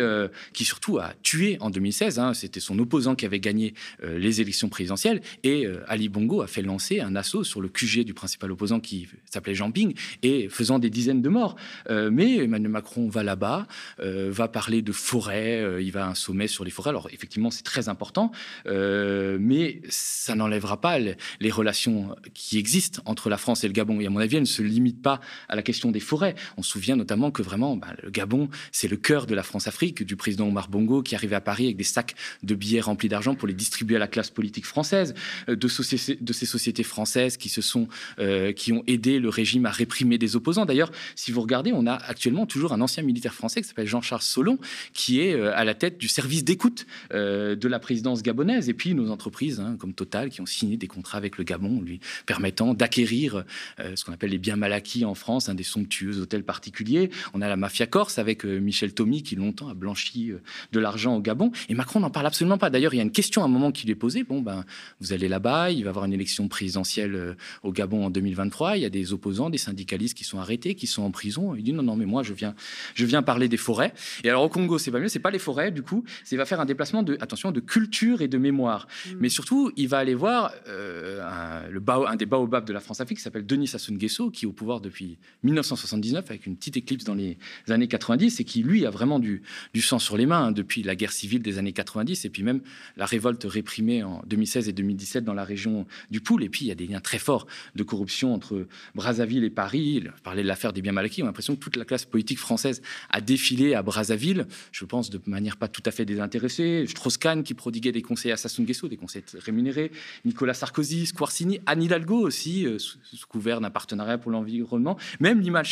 qui 0.55 0.65
surtout 0.65 0.99
a 0.99 1.13
tué 1.23 1.59
en 1.61 1.69
2016. 1.69 2.19
Hein, 2.19 2.33
C'était 2.33 2.61
son 2.61 2.79
opposant 2.79 3.15
qui 3.15 3.27
avait 3.27 3.41
gagné 3.41 3.75
les 4.03 4.41
élections 4.41 4.69
présidentielles, 4.69 5.21
et 5.45 5.67
Ali 5.87 6.09
Bongo 6.09 6.41
a 6.41 6.47
fait 6.47 6.63
lancer 6.63 7.01
un 7.01 7.15
assaut 7.15 7.45
sur 7.45 7.61
le 7.61 7.69
QG 7.69 8.05
du 8.05 8.15
principal 8.15 8.51
opposant 8.51 8.81
qui 8.81 9.09
s'appelait 9.31 9.55
Jean 9.55 9.71
Ping, 9.71 9.95
et 10.23 10.49
faisant 10.49 10.79
des 10.79 10.91
dizaines 10.91 11.23
de 11.23 11.29
morts. 11.29 11.57
mais 11.91 12.37
Emmanuel 12.37 12.71
Macron 12.71 13.09
va 13.09 13.23
là-bas, 13.23 13.67
va 13.99 14.49
parler 14.49 14.83
de 14.83 14.93
forêts, 14.93 15.83
il 15.83 15.93
va 15.93 16.07
à 16.07 16.09
un 16.09 16.15
sommet 16.15 16.49
sur 16.49 16.65
les 16.65 16.71
forêts. 16.71 16.91
Alors 16.91 17.09
effectivement, 17.13 17.51
c'est 17.51 17.65
très 17.65 17.89
important, 17.89 18.33
mais 18.67 19.81
ça 19.89 20.35
n'enlèvera 20.35 20.81
pas 20.81 20.86
les 20.99 21.51
relations 21.51 22.15
qui 22.35 22.59
existent 22.59 23.03
entre 23.05 23.29
la 23.29 23.37
France 23.37 23.65
et 23.65 23.67
le 23.67 23.73
Gabon. 23.73 24.01
Et 24.01 24.07
à 24.07 24.11
mon 24.11 24.21
avis, 24.21 24.37
elles 24.37 24.43
ne 24.43 24.47
se 24.47 24.63
limitent 24.63 25.03
pas 25.03 25.21
à 25.49 25.57
la 25.57 25.63
question 25.63 25.91
des 25.91 26.01
forêts. 26.01 26.35
On 26.57 26.63
se 26.63 26.71
souvient 26.71 26.97
notamment 26.97 27.31
que 27.31 27.43
vraiment, 27.43 27.77
bah, 27.77 27.89
le 28.03 28.11
Gabon, 28.11 28.49
c'est 28.73 28.89
le 28.89 28.97
cœur 28.97 29.27
de 29.27 29.35
la 29.35 29.43
France-Afrique, 29.43 30.03
du 30.03 30.17
président 30.17 30.49
Omar 30.49 30.69
Bongo 30.69 31.03
qui 31.03 31.15
arrivait 31.15 31.37
à 31.37 31.41
Paris 31.41 31.67
avec 31.67 31.77
des 31.77 31.85
sacs 31.85 32.15
de 32.43 32.55
billets 32.55 32.81
remplis 32.81 33.09
d'argent 33.09 33.35
pour 33.35 33.49
les 33.49 33.55
distribuer 33.55 33.97
à 33.97 33.99
la 33.99 34.09
classe 34.09 34.31
politique 34.31 34.67
française, 34.67 35.15
euh, 35.49 35.57
de, 35.57 35.69
ces 35.69 36.47
sociétés 36.47 36.83
françaises 36.83 37.37
qui 37.37 37.49
se 37.49 37.63
sont, 37.63 37.89
euh, 38.19 38.53
qui 38.53 38.73
ont 38.73 38.83
aidé 38.87 39.19
le 39.19 39.29
régime 39.29 39.67
à 39.67 39.71
réprimer 39.71 40.19
des 40.19 40.37
opposants. 40.37 40.67
D'ailleurs, 40.67 40.93
si 41.15 41.33
vous 41.33 41.41
regardez, 41.41 41.73
on 41.73 41.87
a 41.87 41.95
actuellement 41.95 42.47
toujours 42.47 42.73
un 42.73 42.81
ancien 42.81 43.03
militaire 43.03 43.35
français 43.35 43.63
qui 43.63 43.69
s'appelle 43.69 43.87
Jean-Charles 43.87 44.23
Solon, 44.23 44.59
qui 44.93 45.21
est 45.21 45.35
euh, 45.35 45.57
à 45.57 45.65
la 45.65 45.75
tête 45.75 45.99
du 45.99 46.09
service 46.09 46.45
d'écoute 46.45 46.87
de 47.11 47.69
la 47.69 47.79
présidence 47.79 48.23
gabonaise. 48.23 48.69
Et 48.69 48.75
puis 48.75 48.95
nos 48.95 49.11
entreprises, 49.11 49.61
hein, 49.61 49.77
comme 49.79 49.95
Total, 49.95 50.29
qui 50.29 50.41
ont 50.41 50.47
signé 50.47 50.76
des 50.77 50.87
contrats 50.87 51.19
avec 51.19 51.39
le 51.39 51.45
Gabon, 51.45 51.81
lui 51.81 52.01
permettant 52.27 52.75
d'acquérir 52.75 53.45
euh, 53.81 53.97
ce 53.97 54.05
qu'on 54.05 54.13
appelle 54.13 54.31
les 54.31 54.39
biens 54.39 54.57
mal 54.57 54.73
acquis 54.73 55.05
en 55.05 55.15
France, 55.15 55.49
un 55.49 55.55
des 55.55 55.63
somptueux 55.63 56.21
hôtels 56.21 56.45
particuliers. 56.45 57.11
On 57.35 57.43
a 57.43 57.49
la 57.49 57.57
mafia 57.57 57.87
corse 57.87 58.19
avec 58.19 58.45
euh, 58.45 58.59
Michel 58.59 58.95
Thomy 58.95 59.23
qui 59.23 59.37
longtemps 59.37 59.69
a 59.69 59.75
blanchi 59.75 60.31
euh, 60.31 60.43
de 60.73 60.81
l'argent 60.81 61.17
au 61.17 61.21
Gabon. 61.21 61.51
Et 61.69 61.75
Macron 61.75 62.01
n'en 62.01 62.11
parle 62.11 62.27
absolument 62.27 62.59
pas. 62.59 62.71
D'ailleurs, 62.71 62.95
il 62.95 62.99
y 62.99 63.01
a 63.01 63.05
une 63.05 63.13
question 63.13 63.43
à 63.43 63.47
un 63.47 63.49
moment 63.49 63.73
qui 63.73 63.87
lui 63.87 63.93
est 63.93 63.97
posée. 63.97 64.23
Bon, 64.23 64.41
ben, 64.41 64.65
vous 65.01 65.13
allez 65.13 65.29
là-bas, 65.29 65.71
il 65.71 65.83
va 65.83 65.87
y 65.87 65.89
avoir 65.89 66.05
une 66.05 66.13
élection 66.13 66.49
présidentielle 66.49 67.37
au 67.63 67.73
Gabon 67.73 68.07
en 68.07 68.11
2023. 68.11 68.77
Il 68.77 68.83
y 68.83 68.85
a 68.85 68.91
des 68.91 69.13
opposants, 69.13 69.51
des 69.51 69.59
syndicalistes 69.59 70.17
qui 70.17 70.25
sont 70.25 70.39
arrêtés, 70.39 70.75
qui 70.75 70.87
sont 70.87 71.03
en 71.03 71.11
prison. 71.11 71.55
Il 71.55 71.63
dit 71.63 71.73
non, 71.73 71.83
non, 71.83 71.97
mais 71.97 72.07
moi, 72.07 72.23
je 72.23 72.33
viens, 72.33 72.55
je 72.95 73.05
viens 73.05 73.23
parler 73.23 73.49
des 73.49 73.57
forêts. 73.57 73.93
Et 74.25 74.29
alors 74.29 74.43
au 74.43 74.49
Congo, 74.49 74.79
c'est 74.79 74.91
pas 74.91 75.01
mieux, 75.01 75.09
c'est 75.09 75.19
pas 75.19 75.31
les 75.31 75.39
forêts, 75.39 75.71
du 75.71 75.83
coup, 75.83 76.05
c'est 76.25 76.37
va 76.37 76.45
faire 76.45 76.61
un 76.61 76.67
déplacement 76.67 77.03
de, 77.03 77.17
attention, 77.21 77.51
de 77.51 77.61
culture 77.61 78.23
et 78.23 78.29
de 78.29 78.39
mémoire. 78.39 78.87
Mmh. 78.87 79.11
Mais 79.21 79.29
surtout, 79.29 79.73
il 79.77 79.89
va 79.89 79.99
aller 79.99 80.15
voir 80.15 80.53
euh, 80.69 81.23
un, 81.23 82.17
des 82.17 82.27
baobabs 82.27 82.67
de 82.67 82.73
la 82.73 82.81
France-Afrique 82.81 83.19
qui 83.19 83.25
s'appelle 83.25 83.47
Denis 83.47 83.69
Sassou 83.69 83.93
Nguesso, 83.93 84.31
qui 84.31 84.45
est 84.45 84.49
au 84.49 84.53
pouvoir 84.53 84.81
depuis 84.81 85.19
1979 85.43 86.25
avec 86.29 86.47
une 86.47 86.57
petite 86.57 86.77
éclipse 86.77 87.05
dans 87.05 87.15
les 87.15 87.39
années 87.69 87.89
90 87.89 88.41
et 88.41 88.45
qui, 88.45 88.63
lui, 88.63 88.87
a 88.87 88.91
vraiment 88.91 89.19
du, 89.19 89.43
sang 89.77 89.99
sur 89.99 90.17
les 90.17 90.27
mains 90.27 90.47
hein, 90.47 90.53
depuis 90.53 90.83
la 90.83 90.97
guerre 90.97 91.13
civile 91.13 91.43
des 91.43 91.59
années 91.59 91.73
90 91.73 92.25
et 92.25 92.31
puis 92.31 92.43
même 92.43 92.61
la 92.97 93.07
révolte 93.07 93.45
réprimée 93.45 94.03
en 94.03 94.23
2016 94.27 94.69
et 94.69 94.73
2017 94.73 95.25
dans 95.25 95.35
la 95.35 95.45
région 95.45 95.87
du 96.11 96.21
Poul. 96.21 96.43
Et 96.43 96.49
puis, 96.49 96.65
il 96.65 96.69
y 96.69 96.73
a 96.73 96.75
des 96.75 96.87
liens 96.87 97.01
très 97.01 97.19
forts 97.19 97.47
de 97.75 97.83
corruption 97.83 98.35
entre 98.35 98.67
Brazzaville 98.95 99.45
et 99.45 99.51
Paris. 99.51 100.05
Parler 100.25 100.43
de 100.43 100.49
l'affaire 100.49 100.73
des 100.73 100.83
biens 100.83 100.93
mal 100.93 101.05
acquis, 101.05 101.23
on 101.23 101.27
a 101.27 101.29
l'impression 101.29 101.55
que 101.55 101.61
toute 101.61 101.77
la 101.77 101.85
classe 101.85 102.05
politique 102.05 102.39
française 102.39 102.83
a 103.11 103.21
défilé 103.21 103.75
à 103.75 103.83
Brazzaville, 103.83 104.47
je 104.73 104.85
pense 104.85 105.11
de 105.11 105.21
manière 105.27 105.57
pas 105.57 105.69
tout 105.69 105.83
à 105.87 105.91
fait 105.91 106.05
désintéressée. 106.05 106.85
Strauss-Kahn 106.89 107.43
qui 107.45 107.55
prodiguait 107.55 107.93
des 107.93 108.03
conseils 108.03 108.33
à 108.33 108.37
Sassou 108.37 108.63
Nguesso, 108.63 108.89
des 108.89 108.97
conseils 108.97 109.23
rémunérés. 109.39 109.93
Nicolas 110.25 110.55
Sarkozy, 110.57 111.07
Squarcini, 111.07 111.61
Anne 111.67 111.83
Hidalgo 111.83 112.19
aussi, 112.19 112.67
euh, 112.67 112.79
sous, 112.79 112.99
couvert 113.29 113.61
d'un 113.61 113.71
partenariat 113.71 114.19
pour 114.19 114.31
l'environnement. 114.31 114.97
Même 115.21 115.41
l'imam 115.41 115.65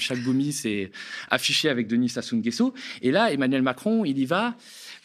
Chalgoumi 0.00 0.52
s'est 0.52 0.90
affiché 1.30 1.68
avec 1.68 1.86
Denis 1.86 2.10
Sassou 2.10 2.36
Nguesso. 2.36 2.74
Et 3.02 3.10
là, 3.10 3.32
Emmanuel 3.32 3.62
Macron, 3.62 4.04
il 4.04 4.18
y 4.18 4.26
va 4.26 4.56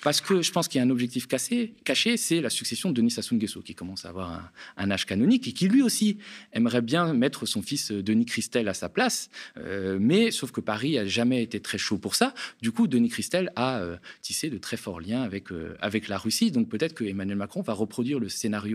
parce 0.02 0.22
que 0.22 0.42
je 0.42 0.52
pense 0.52 0.68
qu'il 0.68 0.80
y 0.80 0.82
a 0.82 0.86
un 0.86 0.90
objectif 0.90 1.28
caché 1.28 1.74
c'est 2.18 2.42
la 2.42 2.50
succession 2.50 2.90
de 2.90 2.96
Denis 2.96 3.12
Sassou 3.12 3.36
Nguesso, 3.36 3.62
qui 3.62 3.76
commence 3.76 4.06
à 4.06 4.10
avoir 4.10 4.52
un, 4.78 4.92
âge 4.92 5.06
canonique 5.06 5.48
et 5.48 5.52
qui 5.52 5.68
lui 5.68 5.82
aussi 5.82 6.18
aimerait 6.54 6.82
bien 6.82 7.14
mettre 7.14 7.46
son 7.46 7.62
fils 7.62 7.92
euh, 7.92 8.02
Denis 8.02 8.26
Christel 8.26 8.68
à 8.68 8.74
sa 8.74 8.90
place. 8.90 9.30
Euh, 9.58 9.98
mais 10.00 10.32
sauf 10.32 10.52
que 10.52 10.62
Paris 10.62 10.98
a 10.98 11.06
jamais 11.06 11.44
été 11.44 11.60
très 11.60 11.78
chaud 11.78 11.98
pour 11.98 12.16
ça. 12.16 12.34
Du 12.62 12.72
coup, 12.72 12.88
Denis 12.88 13.10
Christel 13.10 13.52
a 13.56 13.80
euh, 13.80 13.98
tissé 14.22 14.50
de 14.50 14.58
très 14.58 14.78
forts 14.78 15.02
liens 15.02 15.22
avec, 15.22 15.48
avec 15.82 16.08
la 16.08 16.18
Russie. 16.18 16.52
Donc 16.52 16.70
peut-être 16.70 16.94
que 16.94 17.04
Emmanuel 17.04 17.38
Macron 17.38 17.62
va 17.62 17.74
reproduire 17.74 18.20
le 18.20 18.30
scénario 18.30 18.69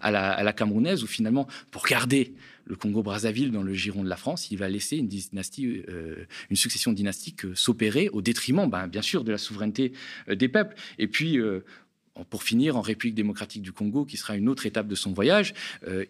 à, 0.00 0.10
la, 0.10 0.52
camerounaise, 0.52 1.02
où 1.02 1.06
finalement, 1.06 1.46
pour 1.70 1.84
garder 1.84 2.34
le 2.66 2.76
Congo-Brazzaville 2.76 3.50
dans 3.50 3.62
le 3.62 3.74
giron 3.74 4.02
de 4.02 4.08
la 4.08 4.16
France, 4.16 4.50
il 4.50 4.58
va 4.58 4.68
laisser 4.68 4.96
une 4.96 5.08
dynastie, 5.08 5.82
euh, 5.88 6.24
une 6.50 6.56
succession 6.56 6.92
dynastique 6.92 7.44
euh, 7.44 7.54
s'opérer 7.54 8.08
au 8.10 8.22
détriment, 8.22 8.68
ben, 8.68 8.86
bien 8.86 9.02
sûr, 9.02 9.24
de 9.24 9.32
la 9.32 9.38
souveraineté 9.38 9.92
euh, 10.28 10.34
des 10.34 10.48
peuples. 10.48 10.74
Et 10.98 11.06
puis, 11.06 11.38
pour 12.30 12.44
finir, 12.44 12.76
en 12.76 12.80
République 12.80 13.14
démocratique 13.14 13.62
du 13.62 13.72
Congo, 13.72 14.04
qui 14.04 14.16
sera 14.16 14.36
une 14.36 14.48
autre 14.48 14.66
étape 14.66 14.86
de 14.86 14.94
son 14.94 15.12
voyage, 15.12 15.52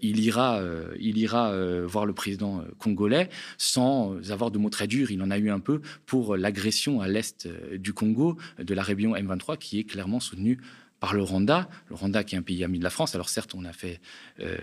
il 0.02 0.20
ira, 0.20 0.62
il 0.98 1.16
ira 1.16 1.56
voir 1.86 2.04
le 2.04 2.12
président 2.12 2.62
congolais 2.78 3.30
sans 3.56 4.14
avoir 4.30 4.50
de 4.50 4.58
mots 4.58 4.68
très 4.68 4.86
durs. 4.86 5.10
Il 5.10 5.22
en 5.22 5.30
a 5.30 5.38
eu 5.38 5.50
un 5.50 5.60
peu 5.60 5.80
pour 6.04 6.36
l'agression 6.36 7.00
à 7.00 7.08
l'est 7.08 7.48
du 7.72 7.94
Congo 7.94 8.36
de 8.58 8.74
la 8.74 8.82
rébellion 8.82 9.14
M23, 9.14 9.56
qui 9.56 9.78
est 9.78 9.84
clairement 9.84 10.20
soutenue 10.20 10.58
par 11.04 11.12
le 11.12 11.22
Rwanda. 11.22 11.68
Le 11.90 11.96
Rwanda 11.96 12.24
qui 12.24 12.34
est 12.34 12.38
un 12.38 12.42
pays 12.42 12.64
ami 12.64 12.78
de 12.78 12.84
la 12.84 12.88
France. 12.88 13.14
Alors 13.14 13.28
certes, 13.28 13.54
on 13.54 13.66
a 13.66 13.74
fait 13.74 14.00
euh, 14.40 14.56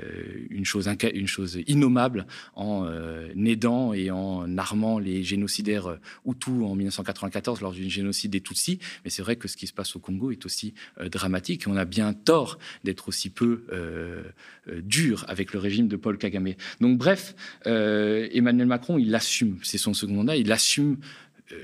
une, 0.49 0.65
chose, 0.65 0.89
une 1.13 1.27
chose 1.27 1.59
innommable 1.67 2.25
en 2.55 2.87
euh, 2.87 3.27
aidant 3.45 3.93
et 3.93 4.09
en 4.09 4.57
armant 4.57 4.97
les 4.97 5.23
génocidaires 5.23 5.85
euh, 5.85 5.97
Hutus 6.25 6.63
en 6.63 6.73
1994 6.73 7.61
lors 7.61 7.73
du 7.73 7.87
génocide 7.91 8.31
des 8.31 8.41
Tutsis. 8.41 8.79
Mais 9.03 9.11
c'est 9.11 9.21
vrai 9.21 9.35
que 9.35 9.47
ce 9.47 9.55
qui 9.55 9.67
se 9.67 9.73
passe 9.73 9.95
au 9.95 9.99
Congo 9.99 10.31
est 10.31 10.43
aussi 10.47 10.73
dramatique 11.11 11.65
on 11.67 11.77
a 11.77 11.85
bien 11.85 12.13
tort 12.13 12.57
d'être 12.83 13.07
aussi 13.07 13.29
peu 13.29 13.65
dur 14.67 15.25
avec 15.27 15.53
le 15.53 15.59
régime 15.59 15.87
de 15.87 15.95
Paul 15.95 16.17
Kagame. 16.17 16.53
Donc 16.79 16.97
bref, 16.97 17.35
Emmanuel 17.65 18.67
Macron, 18.67 18.97
il 18.97 19.13
assume, 19.13 19.59
c'est 19.61 19.77
son 19.77 19.93
second 19.93 20.13
mandat, 20.13 20.37
il 20.37 20.51
assume 20.51 20.97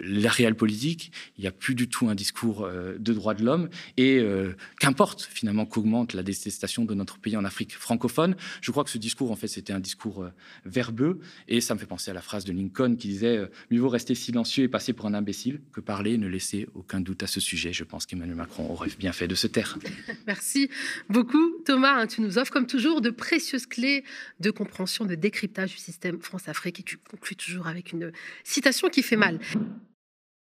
la 0.04 0.30
réelle 0.30 0.56
politique, 0.56 1.12
il 1.38 1.42
n'y 1.42 1.48
a 1.48 1.52
plus 1.52 1.76
du 1.76 1.88
tout 1.88 2.10
un 2.10 2.16
discours 2.16 2.64
euh, 2.66 2.98
de 2.98 3.14
droits 3.14 3.34
de 3.34 3.44
l'homme, 3.44 3.70
et 3.98 4.20
euh, 4.20 4.56
qu'importe 4.80 5.24
finalement 5.32 5.66
qu'augmente 5.66 6.14
la 6.14 6.24
détestation 6.24 6.86
de 6.86 6.94
notre 6.94 7.18
pays 7.20 7.38
en 7.38 7.46
Afrique 7.46 7.76
francophone. 7.76 8.36
Je 8.62 8.72
crois 8.72 8.84
que 8.84 8.90
ce 8.90 8.98
discours, 8.98 9.32
en 9.32 9.36
fait, 9.36 9.48
c'était 9.48 9.74
un 9.74 9.80
discours 9.80 10.24
euh, 10.24 10.30
verbeux, 10.66 11.20
et 11.48 11.62
ça 11.62 11.74
me 11.74 11.80
fait 11.80 11.86
penser 11.86 12.12
à 12.12 12.14
la 12.14 12.22
phrase 12.22 12.46
de 12.46 12.52
Lincoln 12.52 12.96
qui 12.96 13.08
disait 13.08 13.50
Mieux 13.72 13.80
vaut 13.80 13.90
rester 13.90 14.16
silencieux 14.16 14.64
et 14.64 14.68
passer 14.68 14.94
pour 14.94 15.06
un 15.06 15.14
imbécile 15.14 15.62
que 15.74 15.82
parler 15.82 16.18
ne 16.18 16.28
laisser 16.28 16.68
aucun 16.76 17.02
doute 17.02 17.24
à 17.24 17.28
ce 17.28 17.40
sujet. 17.40 17.74
Je 17.74 17.84
pense 17.84 18.06
qu'Emmanuel 18.06 18.36
Macron 18.36 18.70
aurait 18.70 18.90
bien 18.98 19.12
fait 19.12 19.28
de 19.28 19.36
se 19.36 19.48
taire. 19.48 19.78
Merci 20.28 20.70
beaucoup, 21.10 21.58
Thomas. 21.66 22.02
Hein, 22.02 22.08
tu 22.08 22.22
nous 22.22 22.38
offres, 22.38 22.52
comme 22.52 22.68
toujours, 22.68 23.02
de 23.02 23.10
précieuses 23.10 23.66
clés 23.66 24.04
de 24.40 24.52
compréhension, 24.52 25.06
de 25.06 25.16
décryptage 25.16 25.72
du 25.72 25.78
système 25.78 26.22
France-Afrique, 26.22 26.80
et 26.80 26.84
tu 26.84 26.98
conclus 26.98 27.36
toujours 27.36 27.68
avec 27.68 27.92
une 27.92 28.12
citation 28.44 28.90
qui 28.90 29.04
fait 29.04 29.16
mal. 29.16 29.40